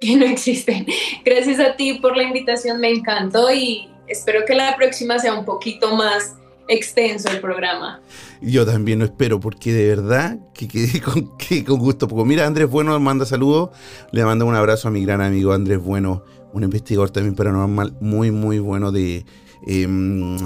[0.00, 0.86] Que no existen.
[1.24, 5.44] Gracias a ti por la invitación, me encantó y espero que la próxima sea un
[5.44, 6.34] poquito más
[6.68, 8.00] extenso el programa.
[8.40, 12.08] Yo también lo espero, porque de verdad que quedé con, que con gusto.
[12.08, 13.70] Porque mira, Andrés Bueno manda saludos,
[14.12, 16.24] le mando un abrazo a mi gran amigo Andrés Bueno,
[16.54, 19.26] un investigador también paranormal muy, muy bueno de
[19.66, 20.38] em,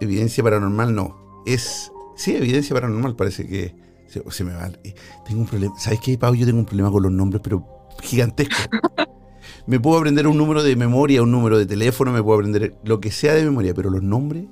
[0.00, 3.74] evidencia paranormal, no, es Sí, evidencia paranormal parece que
[4.08, 4.70] se, me va.
[4.82, 4.94] Eh,
[5.26, 5.78] tengo un problema.
[5.78, 6.34] ¿Sabes qué, Pau?
[6.34, 7.64] Yo tengo un problema con los nombres, pero
[8.02, 8.56] gigantesco.
[9.66, 13.00] me puedo aprender un número de memoria, un número de teléfono, me puedo aprender lo
[13.00, 14.46] que sea de memoria, pero los nombres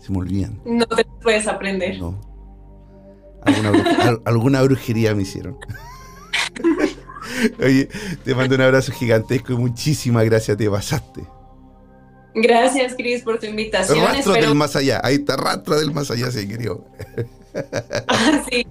[0.00, 0.60] se me olvidan.
[0.66, 2.00] No te puedes aprender.
[2.00, 2.20] No.
[4.24, 5.56] Alguna, brujería me hicieron.
[7.58, 7.88] Oye,
[8.24, 11.22] te mando un abrazo gigantesco y muchísimas gracias, te pasaste.
[12.34, 14.00] Gracias, Cris, por tu invitación.
[14.00, 15.00] Rastro del más allá.
[15.04, 16.84] Ahí está, rastro del más allá, sí, querido.
[18.08, 18.66] Ah, sí.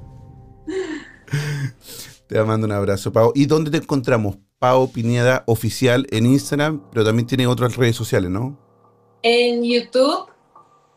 [2.28, 3.32] Te mando un abrazo, Pau.
[3.34, 4.38] ¿Y dónde te encontramos?
[4.60, 8.60] Pau Pineda Oficial en Instagram, pero también tiene otras redes sociales, ¿no?
[9.22, 10.28] En YouTube,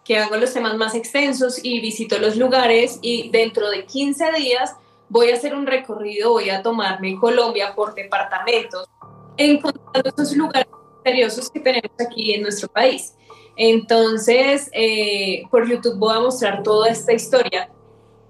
[0.04, 4.74] que hago los temas más extensos y visito los lugares y dentro de 15 días
[5.08, 8.88] voy a hacer un recorrido, voy a tomarme Colombia por departamentos,
[9.36, 10.66] encontrando esos lugares
[11.04, 13.14] que tenemos aquí en nuestro país.
[13.56, 17.70] Entonces, eh, por YouTube voy a mostrar toda esta historia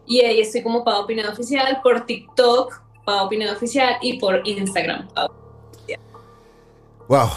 [0.06, 5.08] Y ahí estoy como Pau Opinión Oficial, por TikTok, Pau Opinión Oficial, y por Instagram,
[7.08, 7.28] Wow,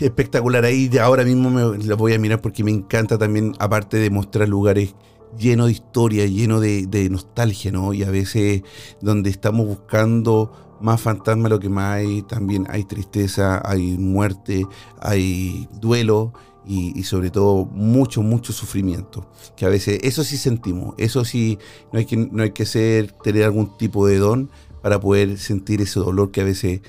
[0.00, 0.64] espectacular.
[0.64, 4.48] Ahí ahora mismo me lo voy a mirar porque me encanta también, aparte de mostrar
[4.48, 4.94] lugares
[5.38, 7.92] llenos de historia, llenos de, nostalgia, ¿no?
[7.92, 8.62] Y a veces
[9.00, 14.66] donde estamos buscando más fantasma lo que más hay, también hay tristeza, hay muerte,
[15.00, 16.32] hay duelo
[16.66, 19.30] y, sobre todo mucho, mucho sufrimiento.
[19.56, 21.58] Que a veces eso sí sentimos, eso sí,
[21.92, 24.50] no hay que, no hay que ser, tener algún tipo de don
[24.82, 26.80] para poder sentir ese dolor que a veces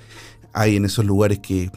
[0.54, 1.72] hay en esos lugares que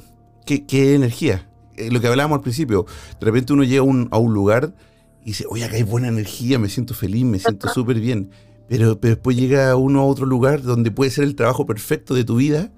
[0.45, 1.49] qué, energía.
[1.77, 2.87] Eh, lo que hablábamos al principio,
[3.21, 4.75] de repente uno llega a un lugar
[5.23, 8.31] y dice, oye, acá hay buena energía, me siento feliz, me siento súper bien.
[8.69, 12.37] Pero, después llega uno a otro lugar donde puede ser el trabajo perfecto de tu
[12.37, 12.71] vida,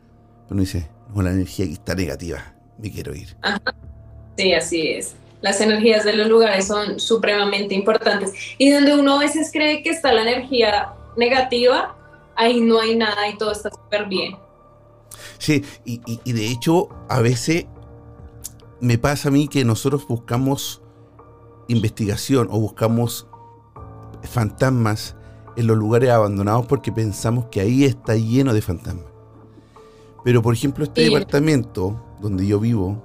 [0.44, 3.36] pero uno dice, no, la energía aquí está negativa, me quiero ir.
[4.36, 5.14] Sí, así es.
[5.42, 8.32] Las energías de los lugares son supremamente importantes.
[8.58, 11.96] Y donde uno a veces cree que está la energía negativa,
[12.36, 14.36] ahí no hay nada y todo está súper bien.
[15.38, 17.66] Sí, y, de hecho, a veces
[18.80, 20.81] me pasa a mí que nosotros buscamos
[21.68, 23.26] investigación o buscamos
[24.22, 25.16] fantasmas
[25.56, 29.06] en los lugares abandonados porque pensamos que ahí está lleno de fantasmas.
[30.24, 33.02] Pero por ejemplo, este departamento donde yo vivo,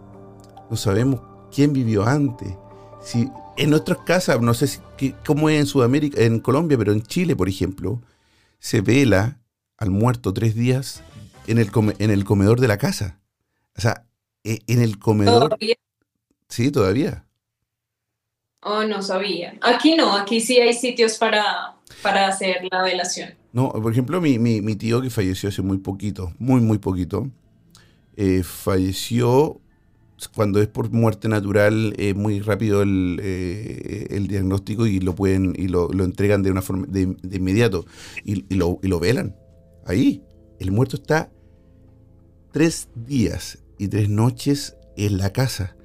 [0.69, 2.55] no sabemos quién vivió antes.
[3.01, 4.79] Si en otras casas, no sé si,
[5.25, 8.01] cómo es en Sudamérica, en Colombia, pero en Chile, por ejemplo,
[8.59, 9.41] se vela
[9.77, 11.03] al muerto tres días
[11.47, 13.19] en el, en el comedor de la casa.
[13.75, 14.05] O sea,
[14.43, 15.49] e, en el comedor.
[15.49, 15.75] ¿Todavía?
[16.49, 17.25] Sí, todavía.
[18.69, 19.57] Oh, no sabía.
[19.61, 23.29] Aquí no, aquí sí hay sitios para, para hacer la velación.
[23.53, 27.29] No, por ejemplo, mi, mi, tío que falleció hace muy poquito, muy, muy poquito,
[28.17, 29.61] eh, falleció
[30.35, 35.53] cuando es por muerte natural, es muy rápido el, eh, el, diagnóstico y lo pueden
[35.55, 37.85] y lo, lo entregan de una forma de, de inmediato
[38.25, 39.35] y, y, lo, y lo velan.
[39.85, 40.23] Ahí,
[40.59, 41.31] el muerto está
[42.51, 45.75] tres días y tres noches en la casa.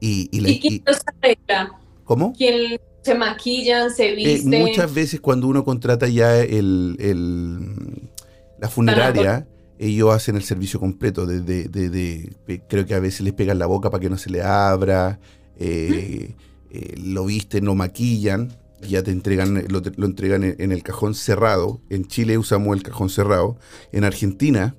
[0.00, 1.78] ¿Y, y, la, quién los arregla?
[2.04, 2.32] ¿Cómo?
[2.36, 4.60] ¿Quién se maquillan, se eh, visten?
[4.60, 8.10] muchas veces cuando uno contrata ya el, el
[8.58, 9.46] la funeraria,
[9.78, 11.26] ellos hacen el servicio completo.
[11.26, 12.32] De, de,
[12.68, 15.18] creo que a veces les pegan la boca para que no se le abra,
[15.58, 16.34] eh,
[16.70, 18.56] eh, lo visten, lo maquillan.
[18.80, 21.80] Ya te entregan, lo, lo entregan en el cajón cerrado.
[21.88, 23.56] En Chile usamos el cajón cerrado.
[23.92, 24.76] En Argentina,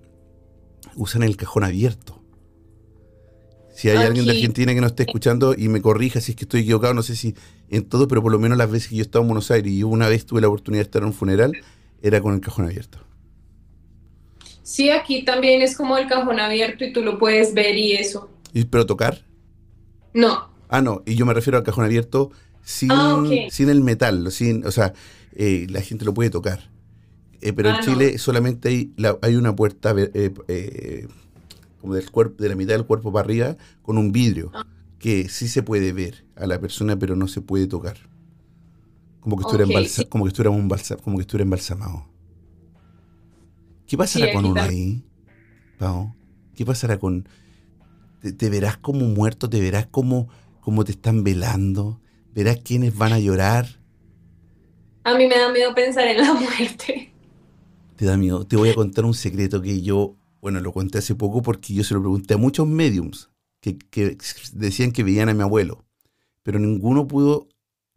[0.95, 2.14] usan el cajón abierto.
[3.75, 6.45] Si hay alguien de Argentina que nos esté escuchando y me corrija si es que
[6.45, 7.35] estoy equivocado, no sé si
[7.69, 9.83] en todo, pero por lo menos las veces que yo estaba en Buenos Aires y
[9.83, 11.51] una vez tuve la oportunidad de estar en un funeral,
[12.01, 12.99] era con el cajón abierto.
[14.63, 18.29] Sí, aquí también es como el cajón abierto y tú lo puedes ver y eso.
[18.53, 19.25] ¿Y, ¿Pero tocar?
[20.13, 20.49] No.
[20.69, 22.31] Ah, no, y yo me refiero al cajón abierto
[22.63, 24.93] sin, ah, sin el metal, sin, o sea,
[25.35, 26.69] eh, la gente lo puede tocar.
[27.41, 31.07] Eh, pero en ah, Chile solamente hay, hay una puerta eh,
[31.85, 34.65] como del cuerpo, de la mitad del cuerpo para arriba con un vidrio ah.
[34.97, 37.97] que sí se puede ver a la persona, pero no se puede tocar.
[39.19, 39.65] Como que estuviera,
[40.09, 40.67] como que estuviera, un
[41.03, 42.07] como que estuviera embalsamado.
[43.85, 45.03] ¿Qué pasará con uno ahí,
[45.77, 46.15] Pau?
[46.55, 47.29] ¿Qué pasará con...
[48.19, 50.27] Te, verás como muerto, te verás como,
[50.59, 52.01] como te están velando,
[52.33, 53.79] verás quiénes van a llorar.
[55.03, 57.15] A mí me da miedo pensar en la muerte
[57.95, 58.45] te da miedo.
[58.45, 60.15] Te voy a contar un secreto que yo,
[60.45, 63.31] bueno, lo conté hace poco porque yo se lo pregunté a muchos mediums
[63.61, 63.79] que,
[64.53, 65.83] decían que veían a mi abuelo,
[66.43, 67.47] pero ninguno pudo,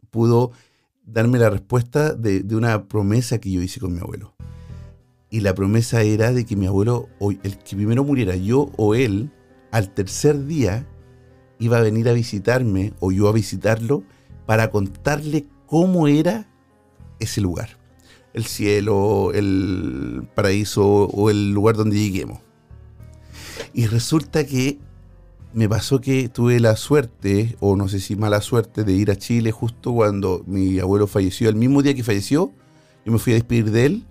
[0.09, 0.49] pudo
[1.03, 4.33] darme la respuesta de, una promesa que yo hice con mi abuelo.
[5.29, 9.29] Y la promesa era de que mi abuelo, el que primero muriera yo o él,
[9.69, 10.87] al tercer día
[11.59, 14.01] iba a venir a visitarme o yo a visitarlo
[14.47, 16.49] para contarle cómo era
[17.19, 17.78] ese lugar
[18.33, 22.39] el cielo, el paraíso o el lugar donde lleguemos.
[23.73, 24.79] Y resulta que
[25.53, 29.15] me pasó que tuve la suerte, o no sé si mala suerte, de ir a
[29.15, 31.49] Chile justo cuando mi abuelo falleció.
[31.49, 32.51] El mismo día que falleció,
[33.05, 34.05] yo me fui a despedir de él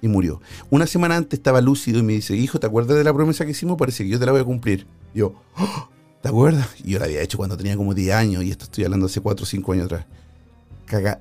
[0.00, 0.40] y murió.
[0.70, 3.50] Una semana antes estaba lúcido y me dice, hijo, ¿te acuerdas de la promesa que
[3.50, 3.76] hicimos?
[3.76, 4.86] Parece que yo te la voy a cumplir.
[5.14, 5.88] Yo, ¡Oh!
[6.22, 6.68] ¿te acuerdas?
[6.82, 9.20] Y yo la había hecho cuando tenía como 10 años y esto estoy hablando hace
[9.20, 10.06] 4 o 5 años atrás.
[10.86, 11.20] Caga.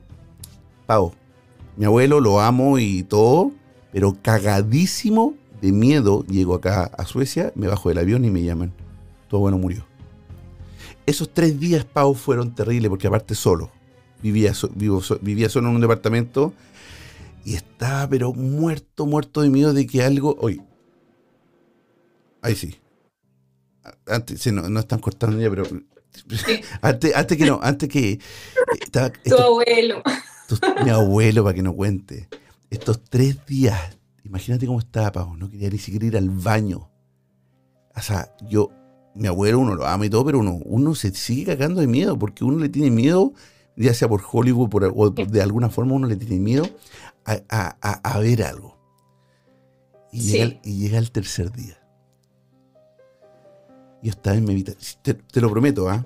[0.85, 1.13] Pau,
[1.79, 3.53] mi abuelo lo amo y todo,
[3.93, 8.73] pero cagadísimo de miedo, llego acá a Suecia, me bajo del avión y me llaman,
[9.29, 9.85] tu abuelo murió.
[11.05, 13.71] Esos tres días, Pau, fueron terribles porque aparte solo,
[14.21, 14.51] vivía,
[15.21, 16.53] vivía solo en un departamento
[17.45, 20.35] y estaba pero muerto, muerto de miedo de que algo...
[20.41, 20.61] Oye,
[22.41, 22.75] ahí sí.
[24.05, 25.63] Antes, no, no están cortando ya, pero...
[26.81, 28.19] Antes, que no, antes que...
[29.23, 30.03] tu abuelo.
[30.83, 32.27] Mi abuelo, para que no cuente,
[32.69, 36.89] estos tres días, imagínate cómo estaba, Pau, no quería ni siquiera ir al baño.
[37.95, 38.69] O sea, yo,
[39.15, 42.17] mi abuelo, uno lo ama y todo, pero uno, uno se sigue cagando de miedo,
[42.17, 43.33] porque uno le tiene miedo,
[43.75, 46.65] ya sea por Hollywood por, o de alguna forma uno le tiene miedo
[47.25, 48.77] a, ver algo.
[50.11, 51.77] Y, llega, y llega el tercer día.
[54.01, 56.05] Yo estaba en mi habitación, te, lo prometo, ¿ah?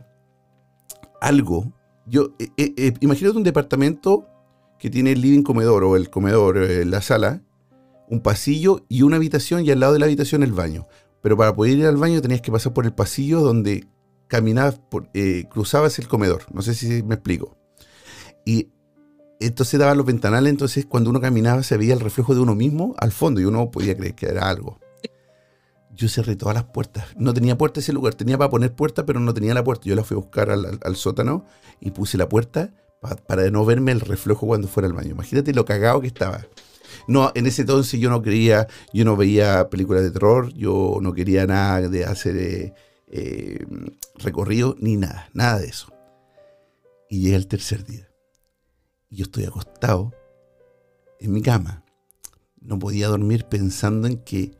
[1.21, 1.71] Algo,
[2.05, 4.27] yo, eh, eh, eh, imagínate un departamento
[4.83, 7.41] que tiene el living comedor o el comedor, la sala,
[8.09, 10.87] un pasillo y una habitación y al lado de la habitación el baño.
[11.21, 13.87] Pero para poder ir al baño tenías que pasar por el pasillo donde
[14.27, 15.09] caminabas, por,
[15.49, 16.41] cruzabas el comedor.
[16.53, 17.55] No sé si me explico.
[18.45, 18.71] Y
[19.39, 22.93] entonces daban los ventanales, entonces cuando uno caminaba se veía el reflejo de uno mismo
[22.97, 24.81] al fondo y uno podía creer que era algo.
[25.95, 27.05] Yo cerré todas las puertas.
[27.15, 29.85] No tenía puerta ese lugar, tenía para poner puerta, pero no tenía la puerta.
[29.85, 31.45] Yo la fui a buscar al, sótano
[31.79, 32.73] y puse la puerta
[33.27, 35.11] para no verme el reflejo cuando fuera al baño.
[35.11, 36.45] Imagínate lo cagado que estaba.
[37.07, 41.13] No, en ese entonces yo no quería, yo no veía películas de terror, yo no
[41.13, 42.73] quería nada de hacer eh,
[43.07, 43.65] eh,
[44.15, 45.91] recorrido, ni nada, nada de eso.
[47.09, 48.09] Y llega el tercer día.
[49.09, 50.13] Y yo estoy acostado
[51.19, 51.83] en mi cama.
[52.61, 54.57] No podía dormir pensando en que,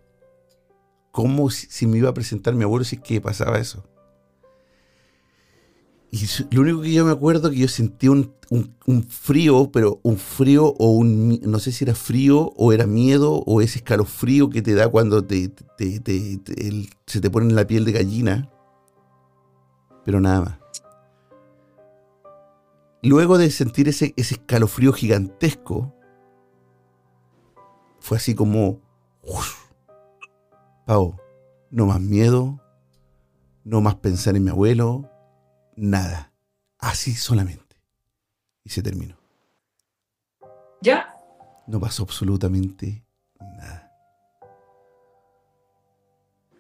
[1.12, 3.86] cómo si, me iba a presentar mi abuelo si es que pasaba eso.
[6.14, 8.32] Y lo único que yo me acuerdo que yo sentí un,
[9.10, 13.62] frío, pero un frío o un, no sé si era frío o era miedo o
[13.62, 15.52] ese escalofrío que te da cuando te,
[17.08, 18.48] se te pone en la piel de gallina.
[20.06, 20.60] Pero nada más.
[23.02, 25.96] Luego de sentir ese, ese escalofrío gigantesco,
[28.00, 28.82] fue así como,
[30.86, 31.16] Pau,
[31.72, 32.62] no más miedo,
[33.64, 35.10] no más pensar en mi abuelo,
[35.76, 36.32] nada.
[36.78, 37.78] Así solamente.
[38.64, 39.18] Y se terminó.
[40.82, 41.16] ¿Ya?
[41.68, 43.06] No pasó absolutamente
[43.40, 43.92] nada.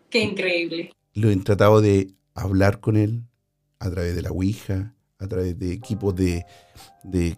[0.10, 0.92] Qué increíble.
[1.14, 3.24] Lo he tratado de hablar con él
[3.80, 6.46] a través de la Ouija, a través de equipos de,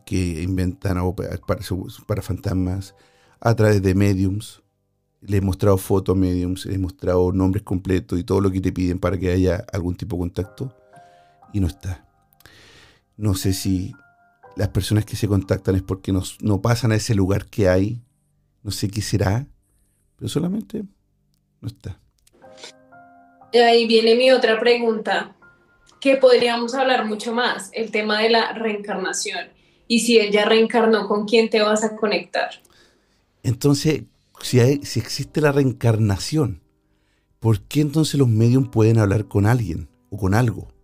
[0.05, 1.37] que inventan para,
[2.05, 2.95] para, fantasmas,
[3.39, 4.61] a través de mediums.
[5.21, 8.61] Le he mostrado fotos a mediums, le he mostrado nombres completos y todo lo que
[8.61, 10.84] te piden para que haya algún tipo de contacto
[11.55, 12.05] y no está.
[13.15, 13.93] No sé si
[14.57, 18.01] las personas que se contactan es porque no pasan a ese lugar que hay,
[18.61, 19.47] no sé qué será,
[20.17, 20.83] pero solamente
[21.61, 21.97] no está.
[23.53, 25.37] Ahí viene mi otra pregunta
[26.01, 29.47] que podríamos hablar mucho más, el tema de la reencarnación.
[29.87, 32.49] Y si él ya reencarnó, ¿con quién te vas a conectar?
[33.43, 34.03] Entonces,
[34.41, 36.61] si, si existe la reencarnación,
[37.39, 40.74] ¿por qué entonces los medios pueden hablar con alguien o con algo?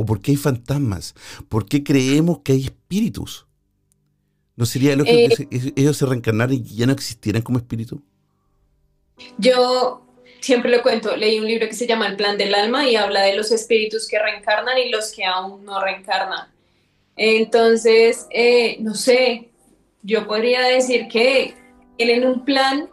[0.00, 1.14] ¿O por qué hay fantasmas?
[1.50, 3.44] ¿Por qué creemos que hay espíritus?
[4.56, 8.00] ¿No sería lógico que eh, ellos se reencarnaran y ya no existieran como espíritu?
[9.36, 10.02] Yo
[10.40, 13.20] siempre lo cuento, leí un libro que se llama El plan del alma y habla
[13.20, 16.48] de los espíritus que reencarnan y los que aún no reencarnan.
[17.14, 19.50] Entonces, eh, no sé,
[20.02, 21.54] yo podría decir que
[21.98, 22.88] tienen un plan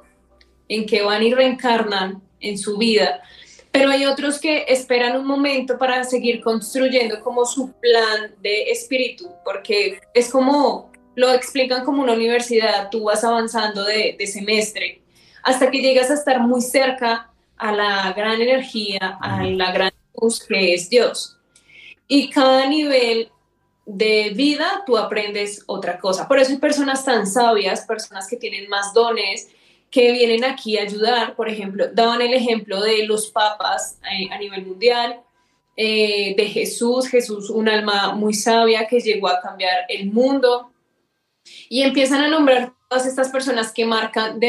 [0.68, 3.22] en que van y reencarnan en su vida,
[3.72, 9.30] pero hay otros que esperan un momento para seguir construyendo como su plan de espíritu,
[9.43, 15.01] porque es como, lo explican como una universidad, tú vas avanzando de, de semestre
[15.43, 20.43] hasta que llegas a estar muy cerca a la gran energía, a la gran luz
[20.45, 21.38] que es Dios.
[22.07, 23.32] Y cada nivel
[23.86, 26.28] de vida tú aprendes otra cosa.
[26.28, 29.47] Por eso hay personas tan sabias, personas que tienen más dones,
[29.89, 31.35] que vienen aquí a ayudar.
[31.35, 35.21] Por ejemplo, daban el ejemplo de los papas eh, a nivel mundial,
[35.75, 40.71] eh, de Jesús, Jesús, un alma muy sabia que llegó a cambiar el mundo.
[41.69, 44.39] Y empiezan a nombrar todas estas personas que marcan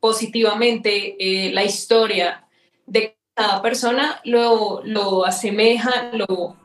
[0.00, 2.46] positivamente eh, la historia
[2.86, 6.56] de cada persona, lo, lo asemejan, lo,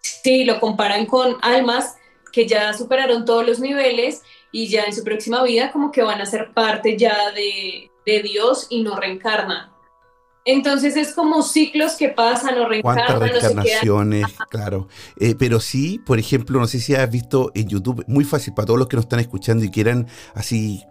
[0.00, 1.96] sí, lo comparan con almas
[2.32, 4.22] que ya superaron todos los niveles
[4.54, 8.22] y ya en su próxima vida como que van a ser parte ya de, de
[8.22, 9.72] Dios y no reencarnan.
[10.44, 13.18] Entonces es como ciclos que pasan o reencarnan.
[13.18, 14.26] ¿Cuántas reencarnaciones?
[14.50, 14.86] claro.
[15.18, 18.66] Eh, pero sí, por ejemplo, no sé si has visto en YouTube, muy fácil para
[18.66, 20.84] todos los que nos están escuchando y quieran así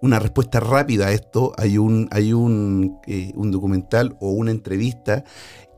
[0.00, 5.24] una respuesta rápida a esto, hay un, hay un, eh, un documental o una entrevista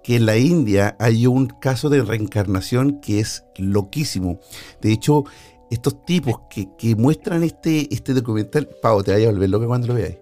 [0.05, 4.39] que en la India hay un caso de reencarnación que es loquísimo.
[4.81, 5.25] De hecho,
[5.71, 9.89] estos tipos que, que muestran este, este documental, Pau, te vayas a volver loca cuando
[9.89, 10.19] lo veáis.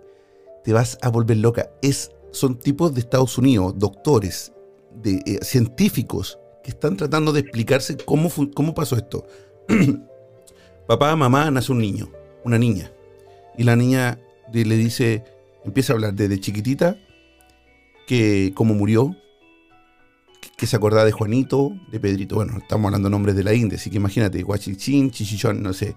[0.64, 1.70] Te vas a volver loca.
[1.82, 4.52] Es, son tipos de Estados Unidos, doctores,
[4.94, 9.26] de, eh, científicos, que están tratando de explicarse cómo, cómo pasó esto.
[10.86, 12.10] papá, mamá, nace un niño,
[12.44, 12.90] una niña.
[13.56, 14.18] Y la niña
[14.52, 15.24] le dice,
[15.64, 16.96] empieza a hablar desde chiquitita,
[18.06, 19.16] que cómo murió,
[20.56, 22.36] que se acordaba de Juanito, de Pedrito.
[22.36, 25.96] Bueno, estamos hablando nombres de la India, así que imagínate, Guachichín, Chichichón, no sé.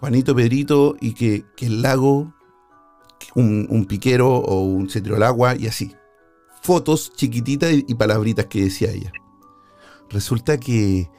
[0.00, 2.34] Juanito, Pedrito, y que, el lago,
[3.34, 5.94] un, piquero o un cetro al agua, y así.
[6.62, 9.12] Fotos chiquititas y, palabritas que decía ella.
[10.08, 11.10] Resulta que,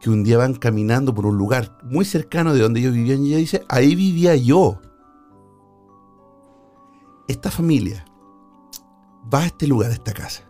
[0.00, 3.28] que un día van caminando por un lugar muy cercano de donde ellos vivían y
[3.28, 4.80] ella dice, ahí vivía yo.
[7.28, 8.06] Esta familia
[9.32, 10.47] va a este lugar, a esta casa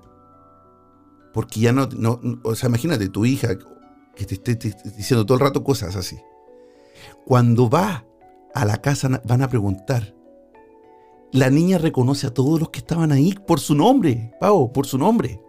[1.33, 3.59] porque ya no, no, o sea, imagínate, tu hija
[4.15, 4.57] que te esté
[4.97, 6.19] diciendo todo el rato cosas así.
[7.25, 8.05] Cuando va
[8.55, 10.15] a la casa van a preguntar.
[11.31, 14.97] La niña reconoce a todos los que estaban ahí por su nombre, Pau, por su
[14.99, 15.43] nombre.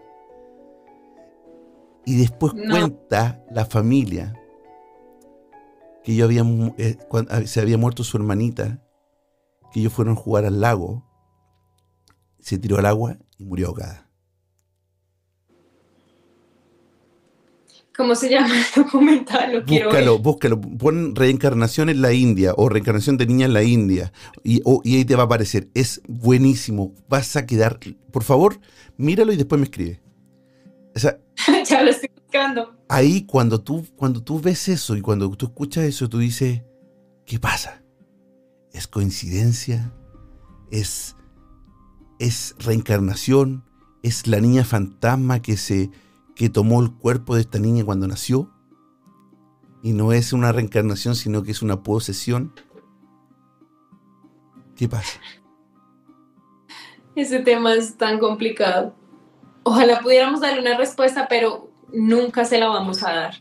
[2.06, 4.34] Y después cuenta la familia
[6.04, 6.44] que yo había,
[6.78, 6.98] eh,
[7.46, 8.84] se había muerto su hermanita,
[9.72, 11.06] que ellos fueron a jugar al lago,
[12.40, 14.09] se tiró al agua y murió ahogada.
[18.00, 19.62] ¿Cómo se llama el documental?
[19.68, 20.62] búscalo, búscalo.
[20.62, 24.62] Pon reencarnación en la India o reencarnación de niña en la India y,
[24.96, 25.68] ahí te va a aparecer.
[25.74, 26.94] Es buenísimo.
[27.10, 27.78] Vas a quedar.
[28.14, 28.62] Por favor,
[28.96, 30.02] míralo y después me escribe.
[31.66, 32.74] ya lo estoy buscando.
[32.88, 36.62] Ahí cuando tú, cuando tú ves eso y cuando tú escuchas eso, tú dices,
[37.26, 37.84] ¿qué pasa?
[38.72, 39.92] ¿Es coincidencia?
[40.72, 41.18] ¿Es,
[42.18, 43.66] es reencarnación?
[44.04, 45.90] ¿Es la niña fantasma que se
[46.40, 48.50] que tomó el cuerpo de esta niña cuando nació
[49.84, 52.54] y no es una reencarnación, sino que es una posesión.
[54.78, 55.20] ¿Qué pasa?
[57.14, 58.96] Ese tema es tan complicado.
[59.64, 63.36] Ojalá pudiéramos darle una respuesta, pero nunca se la vamos a dar.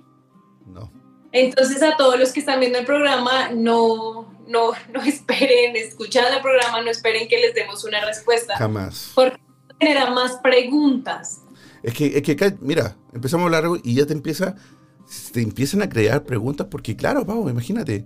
[0.67, 0.91] No.
[1.31, 6.43] Entonces a todos los que están viendo el programa, no, no, no esperen, escuchando el
[6.43, 8.57] programa, no esperen que les demos una respuesta.
[8.57, 9.13] Jamás.
[9.15, 9.39] Porque
[9.79, 11.43] genera más preguntas.
[11.83, 14.57] Es que, es que mira, empezamos a hablar y ya te empieza,
[15.33, 18.05] te empiezan a crear preguntas porque, claro, Pau, imagínate,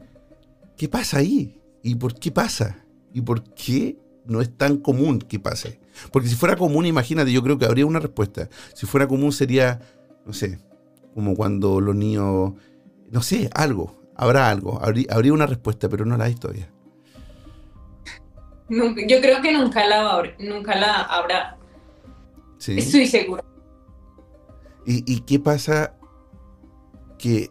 [0.76, 1.60] ¿qué pasa ahí?
[1.82, 2.84] ¿Y por qué pasa?
[3.12, 3.96] ¿Y por qué
[4.26, 5.80] no es tan común que pase?
[6.12, 8.48] Porque si fuera común, imagínate, yo creo que habría una respuesta.
[8.74, 9.80] Si fuera común sería,
[10.24, 10.58] no sé,
[11.14, 12.52] como cuando los niños,
[13.10, 16.70] no sé, algo, habrá algo, habría, una respuesta, pero no la hay todavía.
[18.68, 21.58] yo creo que nunca la, nunca la habrá.
[22.58, 22.78] Sí.
[22.78, 23.51] Estoy seguro.
[24.86, 25.94] ¿Y, qué pasa?
[27.18, 27.50] Que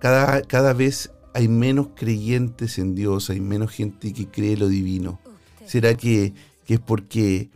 [0.00, 5.20] cada, cada vez hay menos creyentes en Dios, hay menos gente que cree lo divino.
[5.66, 6.32] ¿Será que,
[6.66, 7.50] es porque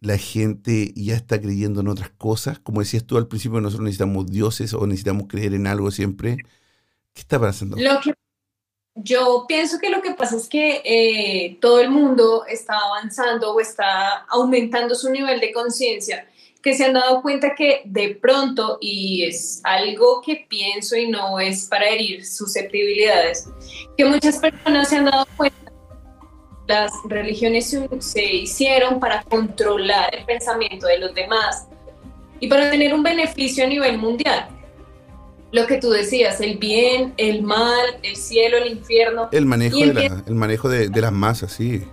[0.00, 2.58] la gente ya está creyendo en otras cosas?
[2.58, 6.36] Como decías tú al principio, nosotros necesitamos dioses o necesitamos creer en algo siempre.
[7.12, 7.76] ¿Qué está pasando?
[7.76, 8.14] Lo que,
[8.94, 13.60] yo pienso que lo que pasa es que eh, todo el mundo está avanzando o
[13.60, 16.28] está aumentando su nivel de conciencia
[16.62, 21.38] que se han dado cuenta que de pronto, y es algo que pienso y no
[21.38, 23.48] es para herir susceptibilidades,
[23.96, 25.56] que muchas personas se han dado cuenta
[26.66, 31.68] que las religiones se hicieron para controlar el pensamiento de los demás
[32.40, 34.48] y para tener un beneficio a nivel mundial.
[35.50, 39.30] Lo que tú decías, el bien, el mal, el cielo, el infierno.
[39.32, 41.84] El manejo, de, el manejo de, de las masas, sí.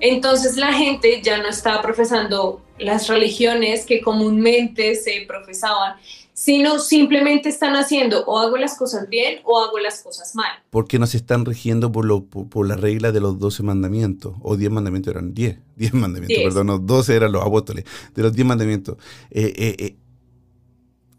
[0.00, 5.96] Entonces la gente ya no está profesando las religiones que comúnmente se profesaban,
[6.32, 10.50] sino simplemente están haciendo o hago las cosas bien o hago las cosas mal.
[10.70, 14.56] Porque no se están rigiendo por, lo, por, la regla de los doce mandamientos, o
[14.56, 17.84] diez mandamientos eran diez, diez mandamientos, perdón, no, doce eran los apóstoles,
[18.14, 18.96] de los diez mandamientos.
[19.30, 19.96] Eh, eh, eh,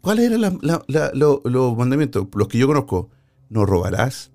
[0.02, 2.26] ¿Cuáles eran los mandamientos?
[2.34, 3.10] Los que yo conozco,
[3.48, 4.30] no robarás,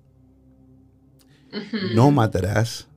[1.94, 2.88] no matarás,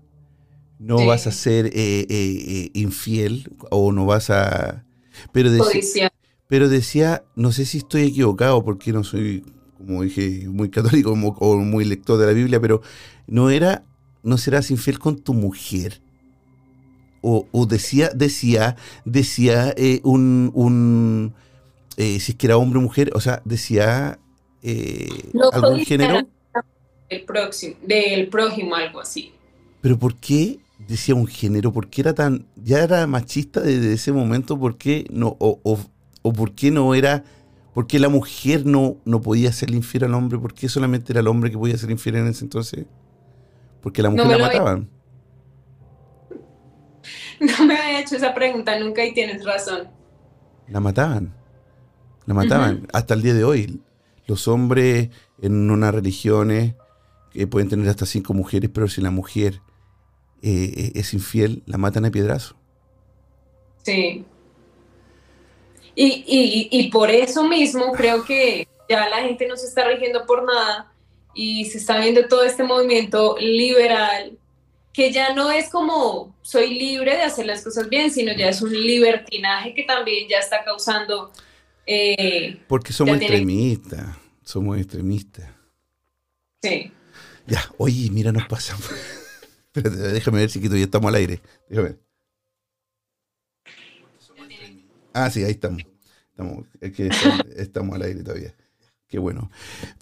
[0.86, 4.86] no vas a ser eh, eh, eh, infiel o no vas a...
[5.32, 6.14] Pero decía,
[6.48, 9.44] pero decía, no sé si estoy equivocado porque no soy,
[9.78, 12.82] como dije, muy católico o muy lector de la Biblia, pero
[13.26, 13.84] no era,
[14.22, 16.02] no serás infiel con tu mujer.
[17.28, 21.34] O, decía, decía, decía un, un
[21.98, 24.20] si es que era hombre o mujer, o sea, decía
[25.52, 26.28] algún género.
[27.10, 29.34] El próximo, del prójimo, algo así.
[29.82, 34.12] Pero ¿por qué decía un género, ¿por qué era tan, ya era machista desde ese
[34.12, 34.60] momento?
[34.60, 35.60] ¿Por qué no, o,
[36.22, 37.24] o, por qué no era,
[37.74, 40.38] por qué la mujer no, no podía ser infiel al hombre?
[40.38, 42.86] ¿Por qué solamente era el hombre que podía ser infiel en ese entonces?
[43.82, 44.90] Porque la mujer la mataban.
[47.40, 49.90] No me había hecho esa pregunta nunca y tienes razón.
[50.70, 51.36] La mataban.
[52.26, 52.88] La mataban.
[52.94, 53.82] Hasta el día de hoy.
[54.26, 55.10] Los hombres
[55.42, 56.76] en unas religiones
[57.32, 59.62] que pueden tener hasta cinco mujeres, pero si la mujer
[60.42, 62.56] eh, es infiel, la matan a piedrazo.
[63.84, 64.26] Sí.
[65.98, 70.44] Y, y, por eso mismo creo que ya la gente no se está rigiendo por
[70.44, 70.92] nada
[71.34, 74.38] y se está viendo todo este movimiento liberal
[74.96, 78.62] que ya no es como soy libre de hacer las cosas bien, sino ya es
[78.62, 81.32] un libertinaje que también ya está causando...
[81.86, 85.50] Eh, Porque somos extremistas, somos extremistas.
[86.62, 86.92] Sí.
[87.46, 88.78] Ya, oye, mira, nos pasa.
[89.76, 91.42] Espérate, déjame ver, chiquito, ya estamos al aire.
[91.70, 92.00] Déjame ver.
[95.14, 95.84] Ah, sí, ahí estamos.
[96.30, 97.10] Estamos, que
[97.58, 98.56] estamos al aire todavía.
[99.08, 99.52] Qué bueno.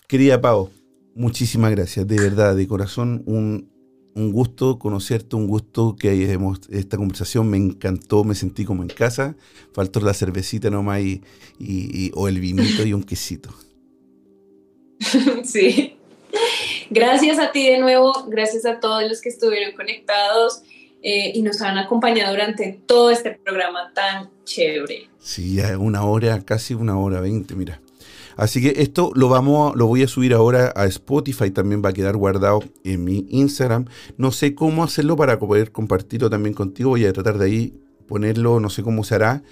[0.08, 0.70] Querida Pau,
[1.16, 2.08] muchísimas gracias.
[2.08, 3.72] De verdad, de corazón, un,
[4.32, 7.50] gusto conocerte, un gusto que hayamos esta conversación.
[7.50, 9.36] Me encantó, me sentí como en casa.
[9.74, 11.24] Faltó la cervecita nomás y,
[11.60, 13.50] y, o el vinito y un quesito.
[15.44, 15.98] Sí.
[16.94, 20.62] Gracias a ti de nuevo, gracias a todos los que estuvieron conectados.
[21.06, 25.10] Eh, y nos han acompañado durante todo este programa tan chévere.
[25.20, 27.82] Sí, ya una hora, casi una hora veinte, mira.
[28.38, 31.94] Así que esto lo vamos, lo voy a subir ahora a Spotify, también va a
[31.94, 33.86] quedar guardado en mi Instagram.
[34.18, 36.92] No sé cómo hacerlo para poder compartirlo también contigo.
[36.92, 37.74] Voy a tratar de ahí
[38.08, 39.44] ponerlo, no sé cómo se hará,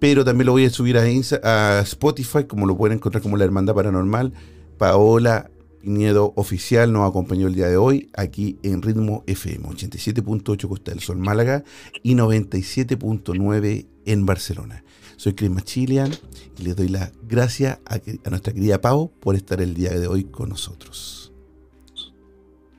[0.00, 1.04] pero también lo voy a subir a,
[1.44, 4.34] a Spotify, como lo pueden encontrar como la Hermandad Paranormal.
[4.76, 5.50] Paola
[5.80, 11.00] Pinedo Oficial nos acompañó el día de hoy aquí en Ritmo FM 87.8 Costa del
[11.00, 11.64] Sol Málaga
[12.02, 14.84] y 97.9 en Barcelona.
[15.16, 16.10] Soy Chris Machilian
[16.58, 17.98] y les doy las gracias a,
[18.28, 21.32] nuestra querida Pau por estar el día de hoy con nosotros.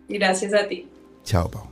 [0.08, 0.88] Gracias a ti.
[1.24, 1.70] Chao, Pau.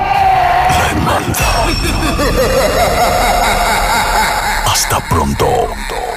[1.05, 1.65] Banda.
[4.65, 6.10] Hasta pronto.